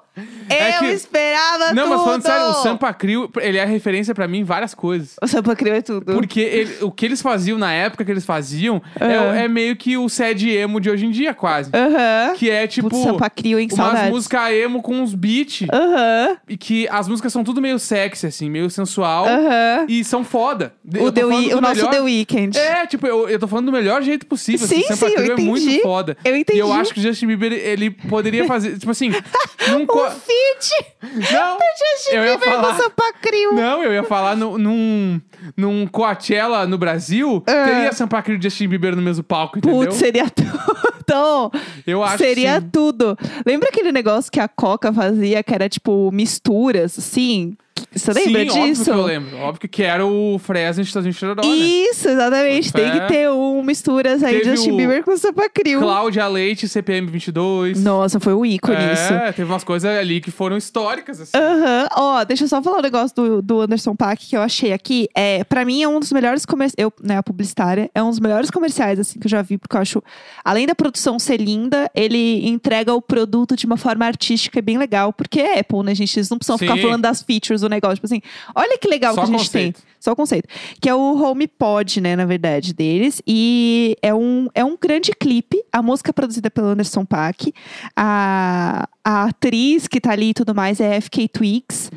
É 0.49 0.75
eu 0.75 0.79
que- 0.79 0.85
esperava 0.87 1.73
Não, 1.73 1.83
tudo! 1.83 1.95
mas 1.95 2.03
falando 2.03 2.21
sério, 2.23 2.45
o 2.49 2.53
Sampa 2.55 2.93
Crio, 2.93 3.31
ele 3.39 3.57
é 3.57 3.63
referência 3.63 4.13
pra 4.13 4.27
mim 4.27 4.39
em 4.39 4.43
várias 4.43 4.73
coisas. 4.73 5.15
O 5.21 5.27
Sampa 5.27 5.55
Crio 5.55 5.73
é 5.73 5.81
tudo. 5.81 6.11
Porque 6.13 6.39
ele- 6.41 6.77
o 6.81 6.91
que 6.91 7.05
eles 7.05 7.21
faziam 7.21 7.57
na 7.57 7.71
época 7.71 8.03
que 8.03 8.11
eles 8.11 8.25
faziam 8.25 8.81
é, 8.99 9.05
Aham. 9.15 9.35
é 9.35 9.47
meio 9.47 9.75
que 9.77 9.95
o 9.97 10.09
sad 10.09 10.49
emo 10.49 10.81
de 10.81 10.89
hoje 10.89 11.05
em 11.05 11.11
dia, 11.11 11.33
quase. 11.33 11.69
Aham. 11.73 12.33
Que 12.35 12.49
é 12.49 12.67
tipo. 12.67 12.89
Putz, 12.89 13.03
Sampa 13.03 13.29
Crio, 13.29 13.59
hein? 13.59 13.67
umas 13.71 13.77
Saudades. 13.85 14.09
músicas 14.09 14.51
emo 14.53 14.81
com 14.81 14.95
uns 14.99 15.13
beats. 15.13 15.67
Aham. 15.71 16.37
E 16.49 16.57
que 16.57 16.87
as 16.89 17.07
músicas 17.07 17.31
são 17.31 17.43
tudo 17.43 17.61
meio 17.61 17.77
sexy, 17.79 18.25
assim, 18.27 18.49
meio 18.49 18.69
sensual. 18.69 19.25
Aham. 19.25 19.85
E 19.87 20.03
são 20.03 20.23
foda. 20.23 20.73
O, 20.99 21.11
The 21.11 21.21
do 21.21 21.27
o 21.27 21.61
nosso 21.61 21.75
melhor- 21.75 21.91
The 21.91 22.01
Weeknd. 22.01 22.57
É, 22.57 22.85
tipo, 22.87 23.05
eu, 23.07 23.29
eu 23.29 23.39
tô 23.39 23.47
falando 23.47 23.67
do 23.67 23.71
melhor 23.71 24.01
jeito 24.01 24.25
possível. 24.25 24.67
Sim, 24.67 24.79
assim, 24.79 24.87
Sampa 24.95 25.05
sim, 25.07 25.13
eu 25.15 25.21
Crio 25.23 25.33
é 25.33 25.37
muito 25.41 25.63
entendi. 25.63 25.81
foda. 25.81 26.17
Eu 26.25 26.35
entendi. 26.35 26.57
E 26.59 26.61
eu 26.61 26.73
acho 26.73 26.93
que 26.93 26.99
o 26.99 27.03
Justin 27.03 27.18
Bieber, 27.25 27.51
ele 27.53 27.89
poderia 27.91 28.45
fazer, 28.45 28.77
tipo 28.77 28.91
assim, 28.91 29.09
num 29.71 29.85
co- 29.85 30.05
O 30.07 30.11
feat 30.11 31.31
Não, 31.33 31.57
do 31.57 31.63
Justin 31.63 32.11
eu 32.15 32.25
ia 32.25 32.37
Bieber 32.37 32.49
falar- 32.55 32.73
com 32.77 32.83
Sampa 32.83 33.13
Crio. 33.21 33.53
não, 33.53 33.83
eu 33.83 33.93
ia 33.93 34.03
falar 34.03 34.35
num, 34.35 34.57
num, 34.57 35.21
num 35.57 35.87
Coachella 35.87 36.65
no 36.67 36.77
Brasil, 36.77 37.43
É. 37.47 37.65
teria 37.65 37.93
Sampa 37.93 38.21
Crio 38.21 38.37
e 38.37 38.41
Justin 38.41 38.67
Bieber 38.67 38.95
no 38.95 39.01
mesmo 39.01 39.23
palco, 39.23 39.57
entendeu? 39.57 39.79
Putz, 39.79 39.95
seria 39.95 40.29
tudo. 40.29 41.51
eu 41.87 42.03
acho 42.03 42.17
seria 42.19 42.59
sim. 42.61 42.69
tudo. 42.71 43.17
Lembra 43.45 43.69
aquele 43.69 43.91
negócio 43.91 44.31
que 44.31 44.39
a 44.39 44.47
Coca 44.47 44.93
fazia, 44.93 45.41
que 45.43 45.53
era 45.53 45.67
tipo 45.67 46.11
misturas, 46.11 46.97
assim? 46.99 47.55
Você 47.93 48.13
lembra 48.13 48.49
Sim, 48.49 48.71
disso? 48.71 48.81
óbvio 48.81 48.83
que 48.83 48.89
eu 48.91 49.05
lembro. 49.05 49.37
Óbvio 49.37 49.61
que 49.61 49.67
quero 49.67 50.07
o 50.07 50.37
Fresno 50.39 50.83
de 50.83 50.89
Estados 50.89 51.05
Unidos 51.19 51.37
né? 51.43 51.55
Isso, 51.55 52.07
exatamente. 52.07 52.71
Tem 52.71 52.85
É. 52.85 52.99
que 52.99 53.07
ter 53.07 53.29
um 53.31 53.63
misturas 53.63 54.23
aí 54.23 54.41
de 54.43 54.49
Justin 54.51 54.77
Bieber 54.77 55.03
com 55.03 55.15
Sampa 55.17 55.49
Crio. 55.49 55.79
Cláudia 55.79 56.27
Leite, 56.27 56.67
CPM 56.67 57.07
22. 57.09 57.81
Nossa, 57.83 58.19
foi 58.19 58.33
o 58.33 58.45
ícone 58.45 58.77
isso. 58.93 59.13
É, 59.13 59.31
teve 59.31 59.49
umas 59.51 59.63
coisas 59.63 59.89
ali 59.97 60.21
que 60.21 60.29
foram 60.29 60.55
históricas, 60.55 61.19
assim. 61.19 61.31
Aham. 61.35 61.87
Ó, 61.95 62.23
deixa 62.25 62.43
eu 62.43 62.47
só 62.47 62.61
falar 62.61 62.77
um 62.77 62.81
negócio 62.81 63.15
do, 63.15 63.41
do 63.41 63.61
Anderson 63.61 63.95
Paak 63.95 64.27
que 64.27 64.37
eu 64.37 64.41
achei 64.41 64.71
aqui. 64.71 65.07
É, 65.15 65.43
para 65.43 65.65
mim 65.65 65.81
é 65.81 65.87
um 65.87 65.99
dos 65.99 66.11
melhores 66.11 66.45
comerciais. 66.45 66.75
Eu, 66.77 66.93
né, 67.01 67.17
a 67.17 67.23
publicitária, 67.23 67.89
é 67.95 68.03
um 68.03 68.09
dos 68.11 68.19
melhores 68.19 68.51
comerciais, 68.51 68.99
assim, 68.99 69.19
que 69.19 69.25
eu 69.25 69.31
já 69.31 69.41
vi, 69.41 69.57
porque 69.57 69.75
eu 69.75 69.81
acho, 69.81 70.03
além 70.45 70.67
da 70.67 70.75
produção 70.75 71.17
ser 71.17 71.37
linda, 71.37 71.89
ele 71.95 72.47
entrega 72.47 72.93
o 72.93 73.01
produto 73.01 73.55
de 73.55 73.65
uma 73.65 73.77
forma 73.77 74.05
artística 74.05 74.59
e 74.59 74.61
bem 74.61 74.77
legal. 74.77 75.11
Porque 75.11 75.39
é 75.39 75.59
Apple, 75.59 75.81
né, 75.83 75.95
gente? 75.95 76.15
Eles 76.17 76.29
não 76.29 76.37
precisam 76.37 76.57
ficar 76.57 76.75
Sim. 76.75 76.81
falando 76.83 77.01
das 77.01 77.23
features 77.23 77.61
do 77.61 77.67
negócio. 77.67 77.78
Tipo 77.95 78.05
assim, 78.05 78.21
olha 78.55 78.77
que 78.77 78.87
legal 78.87 79.13
Só 79.15 79.21
que 79.21 79.27
a 79.27 79.31
gente 79.31 79.45
conceito. 79.45 79.75
tem. 79.75 79.89
Só 79.99 80.11
o 80.11 80.15
conceito. 80.15 80.47
Que 80.81 80.89
é 80.89 80.95
o 80.95 81.21
HomePod, 81.21 82.01
né, 82.01 82.15
na 82.15 82.25
verdade, 82.25 82.73
deles. 82.73 83.21
E 83.27 83.95
é 84.01 84.13
um, 84.13 84.47
é 84.53 84.63
um 84.63 84.77
grande 84.79 85.11
clipe. 85.11 85.61
A 85.71 85.81
música 85.81 86.11
é 86.11 86.13
produzida 86.13 86.49
pelo 86.49 86.67
Anderson 86.67 87.05
Paak. 87.05 87.53
A, 87.95 88.87
a 89.09 89.23
atriz 89.25 89.87
que 89.87 89.99
tá 89.99 90.11
ali 90.11 90.29
e 90.29 90.33
tudo 90.35 90.53
mais 90.53 90.79
é 90.79 91.01
FK 91.01 91.27
Twigs 91.29 91.89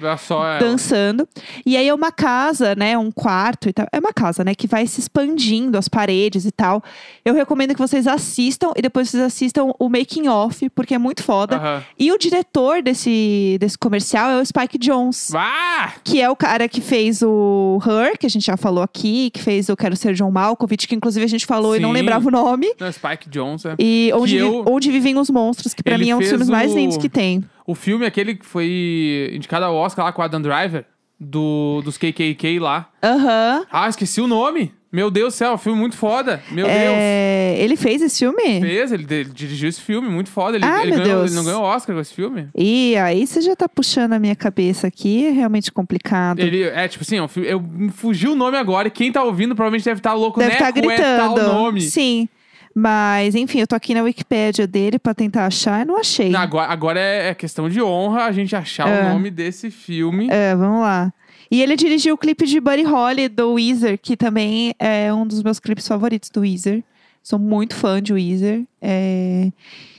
dançando. 0.61 1.29
E 1.67 1.77
aí 1.77 1.87
é 1.89 1.95
uma 1.95 2.11
casa, 2.11 2.75
né? 2.75 2.97
Um 2.97 3.11
quarto 3.11 3.69
e 3.69 3.73
tal. 3.73 3.87
É 3.93 3.99
uma 3.99 4.13
casa, 4.13 4.43
né? 4.45 4.55
Que 4.55 4.67
vai 4.67 4.87
se 4.87 5.01
expandindo 5.01 5.77
as 5.77 5.89
paredes 5.89 6.45
e 6.47 6.51
tal. 6.51 6.83
Eu 7.25 7.35
recomendo 7.35 7.75
que 7.75 7.81
vocês 7.81 8.07
assistam 8.07 8.71
e 8.77 8.83
depois 8.83 9.11
vocês 9.11 9.23
assistam 9.23 9.73
o 9.79 9.89
making 9.89 10.29
off, 10.29 10.69
porque 10.71 10.95
é 10.95 10.99
muito 10.99 11.23
foda. 11.23 11.57
Aham. 11.57 11.83
E 11.99 12.11
o 12.13 12.19
diretor 12.19 12.83
desse, 12.83 13.57
desse 13.61 13.77
comercial 13.77 14.31
é 14.31 14.41
o 14.41 14.45
Spike 14.47 14.79
Jones. 14.79 15.31
Ah! 15.35 15.93
Que 16.05 16.21
é 16.21 16.31
o 16.31 16.37
cara 16.37 16.69
que 16.69 16.81
fez 16.81 17.21
o 17.23 17.79
Her, 17.87 18.17
que 18.19 18.27
a 18.27 18.31
gente 18.31 18.47
já 18.47 18.57
falou 18.57 18.83
aqui, 18.83 19.31
que 19.31 19.43
fez 19.43 19.69
o 19.69 19.77
Quero 19.77 19.97
Ser 19.97 20.15
John 20.15 20.31
Malkovich, 20.31 20.89
que 20.89 20.95
inclusive 20.95 21.25
a 21.25 21.29
gente 21.29 21.45
falou 21.47 21.77
e 21.77 21.81
não 21.81 21.91
Sim. 21.91 21.95
lembrava 21.97 22.27
o 22.29 22.31
nome. 22.31 22.73
Não, 22.81 22.91
Spike 22.91 23.29
Jones, 23.29 23.65
é. 23.67 23.75
E 23.79 24.11
onde, 24.15 24.33
vi- 24.37 24.41
eu- 24.43 24.65
onde 24.67 24.91
Vivem 24.93 25.19
os 25.19 25.31
Monstros, 25.31 25.73
que 25.75 25.83
pra 25.83 25.95
Ele 25.95 26.05
mim 26.05 26.11
é 26.11 26.17
um 26.17 26.19
dos 26.19 26.29
filmes 26.29 26.49
mais 26.49 26.73
o- 26.73 26.75
lindos 26.77 26.97
que 27.03 27.09
tem. 27.09 27.45
O 27.67 27.75
filme, 27.75 28.07
aquele 28.07 28.35
que 28.35 28.47
foi 28.47 29.31
indicado 29.35 29.65
ao 29.65 29.75
Oscar 29.75 30.05
lá 30.05 30.13
com 30.13 30.23
o 30.23 30.25
Adam 30.25 30.41
Driver. 30.43 30.85
do, 31.25 31.81
dos 31.85 31.97
KKK 31.97 32.59
lá. 32.59 32.89
Aham. 33.03 33.65
Ah, 33.71 33.89
esqueci 33.89 34.21
o 34.21 34.27
nome. 34.27 34.73
Meu 34.91 35.09
Deus 35.11 35.33
do 35.33 35.37
céu, 35.37 35.57
filme 35.57 35.79
muito 35.79 35.97
foda. 35.97 36.43
Meu 36.51 36.67
Deus. 36.67 36.77
É, 36.79 37.55
Ele 37.61 37.77
fez 37.77 38.03
esse 38.03 38.19
filme? 38.19 38.61
Fez, 38.61 38.93
ele, 38.93 39.07
ele 39.09 39.31
dirigiu 39.33 39.69
esse 39.69 39.81
filme, 39.81 40.07
muito 40.09 40.29
foda. 40.31 40.57
Ele, 40.59 40.65
Ah, 40.67 40.83
ele 40.83 40.91
meu 40.91 41.01
ganhou- 41.05 41.19
Deus. 41.21 41.31
ele 41.31 41.37
não 41.39 41.45
ganhou 41.47 41.63
Oscar 41.63 41.95
com 41.95 42.03
esse 42.03 42.13
filme? 42.13 42.49
E 42.55 42.95
aí 42.97 43.27
você 43.27 43.41
já 43.41 43.55
tá 43.57 43.69
puxando 43.69 44.13
a 44.15 44.19
minha 44.19 44.35
cabeça 44.37 44.89
aqui, 44.89 45.27
é 45.29 45.31
realmente 45.31 45.71
complicado. 45.73 46.41
Ele, 46.41 46.65
é, 46.65 46.89
tipo 46.89 47.05
assim, 47.05 47.19
ó, 47.21 47.29
eu 47.37 47.59
me 47.61 47.91
fugiu 47.91 48.33
o 48.33 48.37
nome 48.37 48.59
agora 48.59 48.89
e 48.89 48.91
quem 48.91 49.11
tá 49.13 49.23
ouvindo 49.23 49.55
provavelmente 49.55 49.85
deve 49.85 50.01
estar 50.01 50.13
louco, 50.13 50.41
Deve 50.41 50.51
né? 50.51 50.59
estar 50.59 50.73
Qual 50.73 50.91
é 50.91 50.97
tal 51.17 51.35
gritando. 51.35 51.53
nome? 51.55 51.81
Sim. 51.81 52.29
Mas, 52.75 53.35
enfim, 53.35 53.61
eu 53.61 53.67
tô 53.67 53.75
aqui 53.75 53.95
na 53.95 54.03
Wikipédia 54.03 54.67
dele 54.67 54.99
pra 54.99 55.13
tentar 55.15 55.47
achar 55.47 55.83
e 55.83 55.85
não 55.85 55.99
achei. 55.99 56.31
Não, 56.31 56.41
agora, 56.41 56.73
agora 56.73 57.01
é, 57.01 57.29
é 57.29 57.35
questão 57.35 57.69
de 57.69 57.83
honra 57.83 58.25
a 58.25 58.33
gente 58.33 58.55
achar 58.57 58.89
É. 58.89 59.03
o 59.07 59.13
nome 59.13 59.31
desse 59.31 59.71
filme. 59.71 60.29
É, 60.31 60.55
vamos 60.57 60.81
lá. 60.81 61.13
E 61.51 61.61
ele 61.61 61.77
dirigiu 61.77 62.15
o 62.15 62.19
clipe 62.19 62.47
de 62.47 62.59
Buddy 62.61 62.83
Holly 62.85 63.29
do 63.29 63.53
Weezer, 63.53 63.99
que 64.01 64.17
também 64.17 64.75
é 64.79 65.13
um 65.13 65.27
dos 65.27 65.43
meus 65.43 65.61
clipes 65.61 65.87
favoritos 65.87 66.31
do 66.31 66.41
Weezer. 66.41 66.83
Sou 67.23 67.39
muito 67.39 67.75
fã 67.75 68.03
de 68.03 68.13
Weezer. 68.13 68.63
É... 68.81 69.51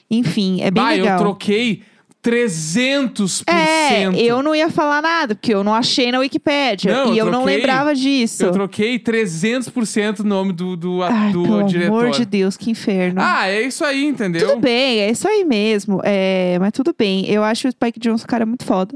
Enfim, 0.09 0.61
é 0.61 0.71
bem 0.71 0.83
bah, 0.83 0.89
legal. 0.89 1.17
eu 1.17 1.23
troquei 1.25 1.83
300%. 2.23 3.43
É, 3.47 4.09
eu 4.15 4.41
não 4.41 4.55
ia 4.55 4.69
falar 4.69 5.01
nada, 5.01 5.35
porque 5.35 5.53
eu 5.53 5.63
não 5.63 5.73
achei 5.73 6.11
na 6.11 6.19
Wikipédia. 6.19 6.93
Não, 6.93 7.13
e 7.13 7.17
eu 7.17 7.25
eu 7.25 7.31
não 7.31 7.43
lembrava 7.43 7.93
disso. 7.93 8.43
Eu 8.43 8.51
troquei 8.51 8.97
300% 8.99 10.21
o 10.21 10.23
nome 10.23 10.53
do, 10.53 10.75
do, 10.77 11.03
Ai, 11.03 11.31
do 11.31 11.43
pelo 11.43 11.63
diretor. 11.63 12.05
amor 12.05 12.11
de 12.11 12.25
Deus, 12.25 12.55
que 12.57 12.71
inferno. 12.71 13.21
Ah, 13.21 13.47
é 13.47 13.61
isso 13.61 13.83
aí, 13.83 14.05
entendeu? 14.05 14.47
Tudo 14.49 14.61
bem, 14.61 14.99
é 14.99 15.11
isso 15.11 15.27
aí 15.27 15.43
mesmo. 15.43 15.99
É, 16.03 16.57
mas 16.59 16.71
tudo 16.71 16.95
bem. 16.97 17.29
Eu 17.29 17.43
acho 17.43 17.67
o 17.67 17.71
Spike 17.71 17.99
Jonze 17.99 18.23
um 18.23 18.27
cara 18.27 18.45
muito 18.45 18.63
foda. 18.65 18.95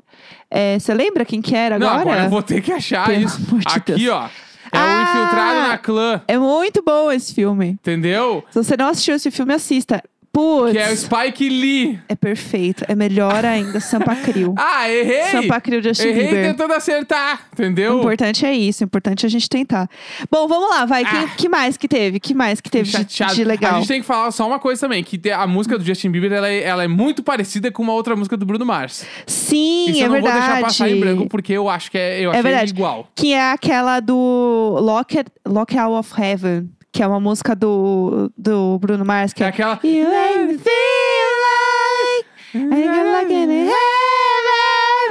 É, 0.49 0.79
Você 0.79 0.93
lembra 0.93 1.25
quem 1.25 1.41
que 1.41 1.55
era 1.55 1.77
Não, 1.77 1.87
agora? 1.87 2.01
agora 2.01 2.23
eu 2.25 2.29
vou 2.29 2.41
ter 2.41 2.61
que 2.61 2.71
achar 2.71 3.05
Pelo 3.07 3.25
isso. 3.25 3.39
de 3.41 3.63
Aqui, 3.67 3.93
Deus. 3.93 4.15
ó. 4.15 4.29
É 4.71 4.77
o 4.77 4.81
Ah! 4.81 5.03
Infiltrado 5.03 5.67
na 5.69 5.77
Clã, 5.77 6.21
É 6.27 6.37
muito 6.37 6.83
bom 6.85 7.09
esse 7.11 7.33
filme. 7.33 7.69
entendeu? 7.69 8.43
Se 8.51 8.61
você 8.63 8.75
não 8.77 8.87
assistiu 8.89 9.15
esse 9.15 9.31
filme, 9.31 9.53
assista. 9.53 10.03
Putz, 10.37 10.71
Que 10.73 10.77
é 10.77 10.91
o 10.91 10.95
Spike 10.95 11.49
Lee. 11.49 11.99
é 12.07 12.15
perfeito. 12.15 12.83
É 12.87 12.93
melhor 12.95 13.43
ainda, 13.43 13.79
Sampa 13.79 14.15
Crio. 14.15 14.53
Ah, 14.59 14.87
errei! 14.89 15.23
Sampa 15.31 15.59
Crio 15.59 15.81
Justin 15.81 16.09
Errei 16.09 16.27
Bieber. 16.27 16.51
tentando 16.51 16.73
acertar, 16.73 17.41
entendeu? 17.53 17.95
O 17.95 17.99
importante 18.01 18.45
é 18.45 18.53
isso, 18.53 18.83
o 18.83 18.85
importante 18.85 19.25
é 19.25 19.27
a 19.27 19.29
gente 19.29 19.49
tentar. 19.49 19.89
Bom, 20.29 20.47
vamos 20.47 20.69
lá, 20.69 20.85
vai. 20.85 21.03
Que, 21.03 21.15
Ah. 21.15 21.27
que 21.35 21.49
mais 21.49 21.75
que 21.77 21.87
teve? 21.87 22.19
Que 22.19 22.33
mais 22.35 22.61
que 22.61 22.69
teve 22.69 22.89
de, 22.89 23.05
de 23.35 23.43
legal? 23.43 23.75
A 23.75 23.79
gente 23.79 23.87
tem 23.87 24.01
que 24.01 24.05
falar 24.05 24.29
só 24.31 24.45
uma 24.47 24.59
coisa 24.59 24.81
também, 24.81 25.03
que 25.03 25.19
a 25.31 25.47
música 25.47 25.77
do 25.77 25.83
Justin 25.83 26.11
Bieber, 26.11 26.31
ela 26.31 26.47
é, 26.49 26.61
ela 26.63 26.83
é 26.83 26.87
muito 26.87 27.23
parecida 27.23 27.71
com 27.71 27.81
uma 27.81 27.93
outra 27.93 28.15
música 28.15 28.37
do 28.37 28.45
Bruno 28.45 28.65
Mars. 28.65 29.05
Sim, 29.25 29.89
Isso 29.89 29.99
é 30.01 30.03
eu 30.03 30.07
não 30.07 30.13
verdade. 30.13 30.35
vou 30.37 30.45
deixar 30.47 30.61
passar 30.61 30.89
em 30.89 30.99
branco, 30.99 31.27
porque 31.27 31.53
eu 31.53 31.67
acho 31.67 31.89
que 31.89 31.97
é, 31.97 32.19
eu 32.21 32.29
achei 32.29 32.43
verdade. 32.43 32.71
igual. 32.71 33.07
Que 33.15 33.33
é 33.33 33.51
aquela 33.51 33.99
do 33.99 34.77
Lock, 34.81 35.17
It- 35.17 35.31
Lock 35.47 35.75
Out 35.77 35.93
of 35.95 36.21
Heaven, 36.21 36.69
que 36.97 37.03
é 37.03 37.07
uma 37.07 37.19
música 37.19 37.55
do, 37.55 38.31
do 38.35 38.79
Bruno 38.79 39.05
Mars, 39.05 39.31
que 39.31 39.43
É 39.43 39.45
é. 39.45 39.49
aquela... 39.49 39.79
You 39.83 40.09
make 40.09 40.39
me 40.39 40.57
feel 40.57 41.31
like 41.43 42.27
I 42.55 42.87
got 42.87 43.11
like 43.11 43.31
in 43.33 43.49
heaven. 43.51 43.71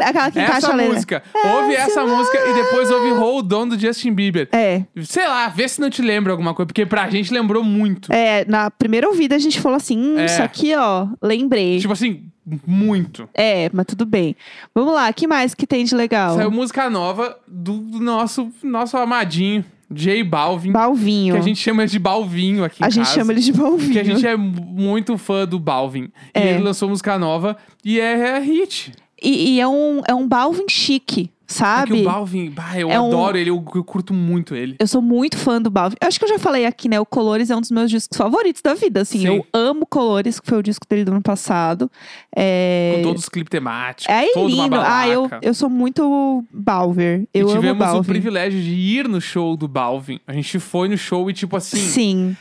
Aquela 0.01 0.31
que 0.33 0.39
encaixa 0.41 0.59
Essa 0.59 0.73
a 0.73 0.75
letra. 0.75 0.95
música. 0.95 1.23
Ouve 1.45 1.75
essa 1.77 2.05
música 2.05 2.39
e 2.39 2.53
depois 2.55 2.91
ouve 2.91 3.11
Hold 3.13 3.53
On 3.53 3.69
do 3.69 3.79
Justin 3.79 4.13
Bieber. 4.13 4.49
É. 4.53 4.83
Sei 5.05 5.27
lá, 5.27 5.49
vê 5.49 5.67
se 5.69 5.81
não 5.81 5.89
te 5.89 6.03
lembra 6.03 6.33
alguma 6.33 6.53
coisa, 6.55 6.67
porque 6.67 6.85
pra 6.85 7.09
gente 7.09 7.33
lembrou 7.33 7.63
muito. 7.63 8.13
É, 8.13 8.45
na 8.47 8.69
primeira 8.71 9.07
ouvida 9.09 9.37
a 9.37 9.39
gente 9.39 9.61
falou 9.61 9.77
assim: 9.77 9.97
hum, 9.97 10.19
É. 10.19 10.25
isso 10.27 10.43
aqui, 10.43 10.75
ó, 10.77 11.07
lembrei. 11.23 11.79
Tipo 11.81 11.93
assim, 11.95 12.25
muito. 12.67 13.29
É, 13.33 13.71
mas 13.73 13.87
tudo 13.87 14.05
bem. 14.05 14.37
Vamos 14.75 14.93
lá, 14.93 15.11
que 15.13 15.27
mais 15.27 15.55
que 15.55 15.67
tem 15.67 15.85
de 15.85 15.95
legal? 15.95 16.35
Saiu 16.37 16.51
música 16.51 16.91
nova 16.91 17.39
do 17.49 17.79
do 17.79 17.99
nosso, 18.01 18.51
nosso 18.63 18.97
amadinho, 18.99 19.65
J 19.91 20.25
Balvin. 20.25 20.73
Balvinho. 20.73 21.35
Que 21.35 21.41
a 21.41 21.43
gente 21.43 21.61
chama 21.61 21.87
de 21.87 21.99
Balvinho 21.99 22.65
aqui 22.65 22.83
A 22.83 22.89
em 22.89 22.91
gente 22.91 23.05
casa. 23.05 23.15
chama 23.21 23.33
ele 23.33 23.41
de 23.41 23.53
Balvinho. 23.53 23.79
Porque 23.85 23.99
a 23.99 24.05
gente 24.05 24.27
é 24.27 24.37
muito 24.37 25.17
fã 25.17 25.47
do 25.47 25.59
Balvin. 25.61 26.11
E 26.35 26.39
É. 26.39 26.55
ele 26.55 26.63
lançou 26.63 26.89
música 26.89 27.17
nova 27.19 27.57
e 27.85 28.01
é, 28.01 28.37
é 28.37 28.39
hit. 28.41 28.93
E, 29.23 29.55
e 29.55 29.61
é, 29.61 29.67
um, 29.67 30.03
é 30.07 30.15
um 30.15 30.29
Balvin 30.29 30.67
chique, 30.69 31.23
É 31.23 31.47
que 31.47 31.55
sabe? 31.55 32.01
o 32.03 32.05
Balvin, 32.05 32.51
bah, 32.51 32.79
eu 32.79 32.91
É 32.91 33.01
um- 33.01 33.07
adoro 33.07 33.39
ele, 33.39 33.49
eu, 33.51 33.65
eu 33.75 33.83
curto 33.85 34.13
muito 34.13 34.55
ele. 34.55 34.77
Eu 34.79 34.87
sou 34.87 35.01
muito 35.01 35.39
fã 35.39 35.61
do 35.63 35.71
Balvin. 35.71 35.97
Eu 36.01 36.09
acho 36.09 36.19
que 36.19 36.25
eu 36.27 36.29
já 36.29 36.39
falei 36.39 36.67
aqui, 36.67 36.87
né? 36.89 37.01
O 37.01 37.07
Colores 37.07 37.49
é 37.49 37.57
um 37.57 37.61
dos 37.61 37.71
meus 37.71 37.91
discos 37.91 38.19
favoritos 38.19 38.61
da 38.61 38.75
vida, 38.75 39.01
assim. 39.01 39.21
Sim. 39.21 39.27
Eu 39.29 39.47
amo 39.55 39.87
Colores, 39.87 40.39
que 40.39 40.47
foi 40.47 40.59
o 40.59 40.63
disco 40.63 40.85
dele 40.87 41.05
do 41.05 41.13
ano 41.13 41.23
passado. 41.23 41.91
É... 42.37 42.95
Com 42.97 43.03
todos 43.05 43.23
os 43.23 43.29
clipes 43.31 43.51
temáticos, 43.51 44.15
É 44.15 44.27
lindo. 44.39 44.77
Ah, 44.77 45.09
eu, 45.09 45.31
eu 45.41 45.55
sou 45.55 45.71
muito 45.71 46.45
Balver. 46.53 47.27
Eu 47.33 47.49
e 47.49 47.53
amo 47.53 47.61
tivemos 47.61 47.89
o 47.95 48.05
privilégio 48.05 48.61
de 48.61 48.75
ir 48.75 49.09
no 49.09 49.21
show 49.21 49.57
do 49.57 49.67
Balvin. 49.67 50.21
A 50.27 50.33
gente 50.35 50.59
foi 50.59 50.89
no 50.89 50.99
show 50.99 51.31
e, 51.31 51.33
tipo 51.33 51.57
assim. 51.57 51.79
Sim. 51.79 52.37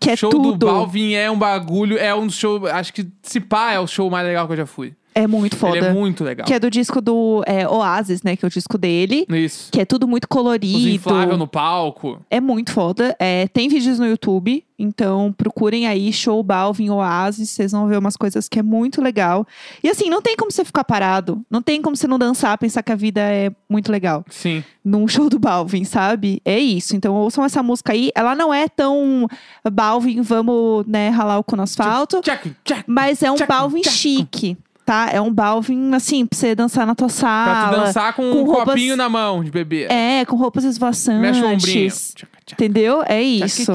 que 0.00 0.10
é 0.10 0.16
show 0.16 0.28
tudo. 0.28 0.52
do 0.56 0.66
Balvin 0.66 1.14
é 1.14 1.30
um 1.30 1.38
bagulho, 1.38 1.96
é 1.96 2.14
um 2.14 2.28
show. 2.28 2.66
Acho 2.66 2.92
que 2.92 3.06
se 3.22 3.40
pá 3.40 3.72
é 3.72 3.80
o 3.80 3.86
show 3.86 4.10
mais 4.10 4.26
legal 4.26 4.46
que 4.46 4.52
eu 4.52 4.56
já 4.58 4.66
fui. 4.66 4.92
É 5.14 5.26
muito 5.26 5.56
foda. 5.56 5.76
Ele 5.76 5.86
é 5.86 5.92
muito 5.92 6.24
legal. 6.24 6.44
Que 6.46 6.54
é 6.54 6.58
do 6.58 6.68
disco 6.68 7.00
do 7.00 7.42
é, 7.46 7.68
Oasis, 7.68 8.22
né? 8.22 8.34
Que 8.36 8.44
é 8.44 8.48
o 8.48 8.50
disco 8.50 8.76
dele. 8.76 9.24
Isso. 9.30 9.70
Que 9.70 9.80
é 9.80 9.84
tudo 9.84 10.08
muito 10.08 10.24
Os 10.24 10.28
colorido. 10.28 10.88
infláveis 10.88 11.38
no 11.38 11.46
palco. 11.46 12.20
É 12.28 12.40
muito 12.40 12.72
foda. 12.72 13.14
É, 13.18 13.46
tem 13.48 13.68
vídeos 13.68 13.98
no 14.00 14.06
YouTube, 14.06 14.64
então 14.76 15.32
procurem 15.36 15.86
aí 15.86 16.12
Show 16.12 16.42
Balvin 16.42 16.90
Oasis, 16.90 17.50
vocês 17.50 17.70
vão 17.70 17.86
ver 17.86 17.96
umas 17.96 18.16
coisas 18.16 18.48
que 18.48 18.58
é 18.58 18.62
muito 18.62 19.00
legal. 19.00 19.46
E 19.84 19.88
assim, 19.88 20.10
não 20.10 20.20
tem 20.20 20.36
como 20.36 20.50
você 20.50 20.64
ficar 20.64 20.82
parado, 20.82 21.40
não 21.48 21.62
tem 21.62 21.80
como 21.80 21.94
você 21.96 22.08
não 22.08 22.18
dançar, 22.18 22.58
pensar 22.58 22.82
que 22.82 22.90
a 22.90 22.96
vida 22.96 23.20
é 23.20 23.52
muito 23.68 23.92
legal. 23.92 24.24
Sim. 24.28 24.64
Num 24.84 25.06
show 25.06 25.30
do 25.30 25.38
Balvin, 25.38 25.84
sabe? 25.84 26.42
É 26.44 26.58
isso. 26.58 26.96
Então 26.96 27.14
ouçam 27.14 27.44
essa 27.44 27.62
música 27.62 27.92
aí. 27.92 28.10
Ela 28.16 28.34
não 28.34 28.52
é 28.52 28.68
tão 28.68 29.28
Balvin, 29.72 30.20
vamos, 30.22 30.84
né, 30.86 31.08
ralar 31.10 31.38
o 31.38 31.44
cu 31.44 31.54
no 31.56 31.62
asfalto, 31.62 32.20
Tchac, 32.20 32.52
tchac. 32.64 32.84
mas 32.86 33.22
é 33.22 33.30
um 33.30 33.36
tchac, 33.36 33.48
Balvin 33.48 33.80
tchac. 33.82 33.94
chique. 33.96 34.56
Tá? 34.84 35.08
É 35.10 35.18
um 35.20 35.32
Balvin, 35.32 35.94
assim, 35.94 36.26
pra 36.26 36.38
você 36.38 36.54
dançar 36.54 36.86
na 36.86 36.94
tua 36.94 37.08
Pra 37.08 37.16
sala. 37.16 37.68
tu 37.78 37.80
dançar 37.86 38.12
com, 38.12 38.30
com 38.30 38.40
um 38.40 38.44
roupas- 38.44 38.66
copinho 38.74 38.96
na 38.96 39.08
mão 39.08 39.42
de 39.42 39.50
bebê. 39.50 39.84
É, 39.90 40.24
com 40.26 40.36
roupas 40.36 40.62
esvoaçantes. 40.64 41.20
Mexe 41.22 41.40
o 41.40 41.46
ombrinho. 41.48 41.90
Tchac, 41.90 42.26
tchac, 42.44 42.52
Entendeu? 42.52 43.02
É 43.06 43.22
isso. 43.22 43.72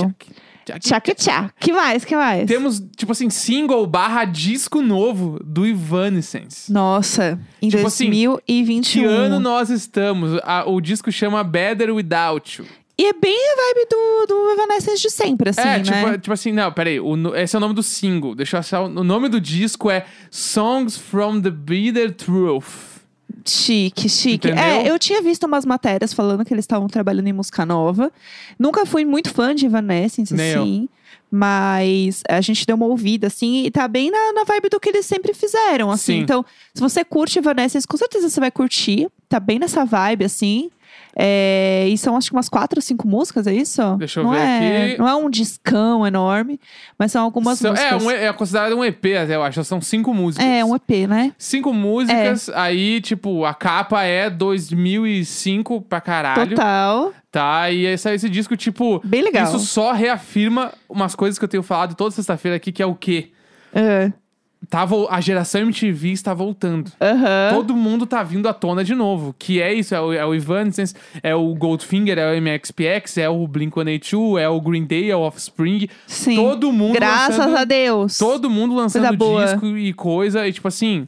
tchac, 0.80 1.15
tchac. 1.15 1.50
Que 1.60 1.74
mais? 1.74 2.06
Que 2.06 2.15
mais? 2.15 2.45
Temos, 2.45 2.80
tipo 2.95 3.12
assim, 3.12 3.28
single 3.32 3.88
barra 3.88 4.24
disco 4.24 4.84
novo 4.84 5.39
do 5.43 5.65
Evanescence. 5.65 6.72
Nossa, 6.72 7.39
em 7.60 7.69
Tipo 7.69 7.88
assim, 7.88 8.06
2021. 8.06 9.02
Que 9.02 9.08
ano 9.08 9.39
nós 9.39 9.72
estamos? 9.72 10.39
A- 10.43 10.65
o 10.69 10.80
disco 10.80 11.12
chama 11.12 11.43
Better 11.43 11.91
Without 11.93 12.62
You. 12.62 12.67
E 12.99 13.05
é 13.05 13.13
bem 13.13 13.33
a 13.33 13.55
vibe 13.55 13.88
do, 13.89 14.25
do 14.27 14.51
Evanescence 14.51 15.01
de 15.01 15.09
sempre, 15.09 15.51
assim, 15.51 15.62
é, 15.62 15.77
né? 15.77 15.83
tipo, 15.83 16.17
tipo 16.17 16.33
assim, 16.33 16.51
não, 16.51 16.69
peraí. 16.69 16.99
O, 16.99 17.33
esse 17.33 17.55
é 17.55 17.57
o 17.57 17.59
nome 17.62 17.73
do 17.73 17.81
single. 17.81 18.35
Deixa 18.35 18.57
eu 18.57 18.59
achar. 18.59 18.81
O 18.81 19.03
nome 19.05 19.29
do 19.29 19.39
disco 19.39 19.89
é 19.89 20.05
Songs 20.29 20.97
from 20.97 21.39
the 21.39 21.49
Bitter 21.49 22.13
Truth. 22.13 22.65
Chique, 23.45 24.09
chique. 24.09 24.49
Entendeu? 24.49 24.62
É, 24.62 24.89
eu 24.89 24.99
tinha 24.99 25.21
visto 25.21 25.45
umas 25.45 25.65
matérias 25.65 26.12
falando 26.12 26.43
que 26.43 26.53
eles 26.53 26.63
estavam 26.63 26.89
trabalhando 26.89 27.27
em 27.27 27.31
música 27.31 27.65
nova. 27.65 28.12
Nunca 28.59 28.85
fui 28.85 29.05
muito 29.05 29.29
fã 29.29 29.55
de 29.55 29.65
Evanescence, 29.65 30.33
Nem 30.33 30.51
eu. 30.51 30.62
assim. 30.62 30.89
Mas 31.31 32.21
a 32.27 32.41
gente 32.41 32.67
deu 32.67 32.75
uma 32.75 32.88
ouvida, 32.88 33.27
assim, 33.27 33.63
e 33.63 33.71
tá 33.71 33.88
bem 33.88 34.12
na, 34.12 34.33
na 34.33 34.43
vibe 34.43 34.67
do 34.67 34.77
que 34.77 34.89
eles 34.89 35.05
sempre 35.05 35.33
fizeram, 35.33 35.89
assim. 35.89 36.15
Sim. 36.15 36.19
Então, 36.19 36.43
se 36.73 36.81
você 36.81 37.05
curte 37.05 37.39
Evanescence, 37.39 37.88
com 37.88 37.95
certeza 37.95 38.27
você 38.27 38.41
vai 38.41 38.51
curtir. 38.51 39.07
Tá 39.29 39.39
bem 39.39 39.57
nessa 39.57 39.85
vibe, 39.85 40.25
assim. 40.25 40.69
É, 41.15 41.88
e 41.89 41.97
são 41.97 42.15
acho 42.15 42.30
que 42.30 42.36
umas 42.36 42.47
quatro 42.47 42.78
ou 42.78 42.82
cinco 42.82 43.08
músicas, 43.08 43.47
é 43.47 43.54
isso? 43.54 43.82
Deixa 43.97 44.19
eu 44.19 44.23
não 44.23 44.32
ver 44.32 44.39
é, 44.39 44.86
aqui. 44.86 44.99
Não 44.99 45.08
é 45.08 45.15
um 45.15 45.30
discão 45.30 46.06
enorme, 46.06 46.60
mas 46.97 47.12
são 47.12 47.23
algumas 47.23 47.60
São- 47.60 47.75
é, 47.75 47.93
músicas. 47.93 48.04
um, 48.04 48.12
é 48.12 48.34
considerado 48.34 48.75
um 48.78 48.86
EP, 48.86 49.06
até, 49.21 49.36
eu 49.36 49.43
acho. 49.43 49.63
São 49.63 49.82
cinco 49.82 50.13
músicas. 50.13 50.47
É, 50.47 50.63
um 50.63 50.75
EP, 50.75 51.08
né? 51.08 51.34
Cinco 51.38 51.73
músicas, 51.73 52.49
aí, 52.49 53.02
tipo, 53.02 53.43
a 53.43 53.54
capa 53.54 54.04
é 54.04 54.30
2005 54.30 55.82
pra 55.82 55.99
caralho. 55.99 56.49
Total. 56.56 57.13
Tá? 57.32 57.69
E 57.69 57.86
esse, 57.86 58.12
esse 58.13 58.30
disco, 58.30 58.56
tipo. 58.56 59.02
Bem 59.04 59.21
legal. 59.21 59.43
Isso 59.43 59.60
só 59.60 59.91
reafirma 59.91 60.73
umas 60.88 61.15
coisas 61.15 61.38
que 61.38 61.45
eu 61.45 61.49
tenho 61.49 61.63
falado 61.63 61.95
toda 61.95 62.12
sexta-feira 62.12 62.56
aqui, 62.58 62.71
que 62.71 62.82
é 62.82 62.86
o 62.86 62.95
quê? 62.95 63.32
É. 63.73 64.12
Tá, 64.67 64.88
a 65.10 65.22
geração 65.22 65.62
MTV 65.62 66.12
está 66.12 66.34
voltando. 66.34 66.91
Aham. 67.02 67.56
Todo 67.56 67.76
mundo 67.76 68.06
tá 68.06 68.22
vindo 68.22 68.48
à 68.48 68.54
tona 68.54 68.84
de 68.84 68.93
novo. 68.93 69.34
Que 69.38 69.62
é 69.62 69.74
isso, 69.74 69.95
é 69.95 70.02
o, 70.02 70.13
é 70.13 70.26
o 70.26 70.36
Evanescence, 70.36 70.93
é 71.24 71.34
o 71.34 71.56
Goldfinger, 71.56 72.17
é 72.19 72.38
o 72.38 72.41
MXPX, 72.41 73.17
é 73.17 73.30
o 73.30 73.48
Blink-182, 73.48 74.39
é 74.39 74.50
o 74.50 74.60
Green 74.60 74.86
Day, 74.86 75.10
é 75.10 75.15
o 75.15 75.22
Offspring. 75.22 75.88
Sim. 76.06 76.36
Todo 76.36 76.72
mundo 76.72 76.93
Graças 76.93 77.38
lançando, 77.38 77.58
a 77.58 77.63
Deus. 77.63 78.17
Todo 78.17 78.50
mundo 78.50 78.76
lançando 78.76 79.17
disco 79.17 79.65
e 79.78 79.93
coisa. 79.93 80.48
E 80.48 80.54
tipo 80.54 80.67
assim, 80.67 81.08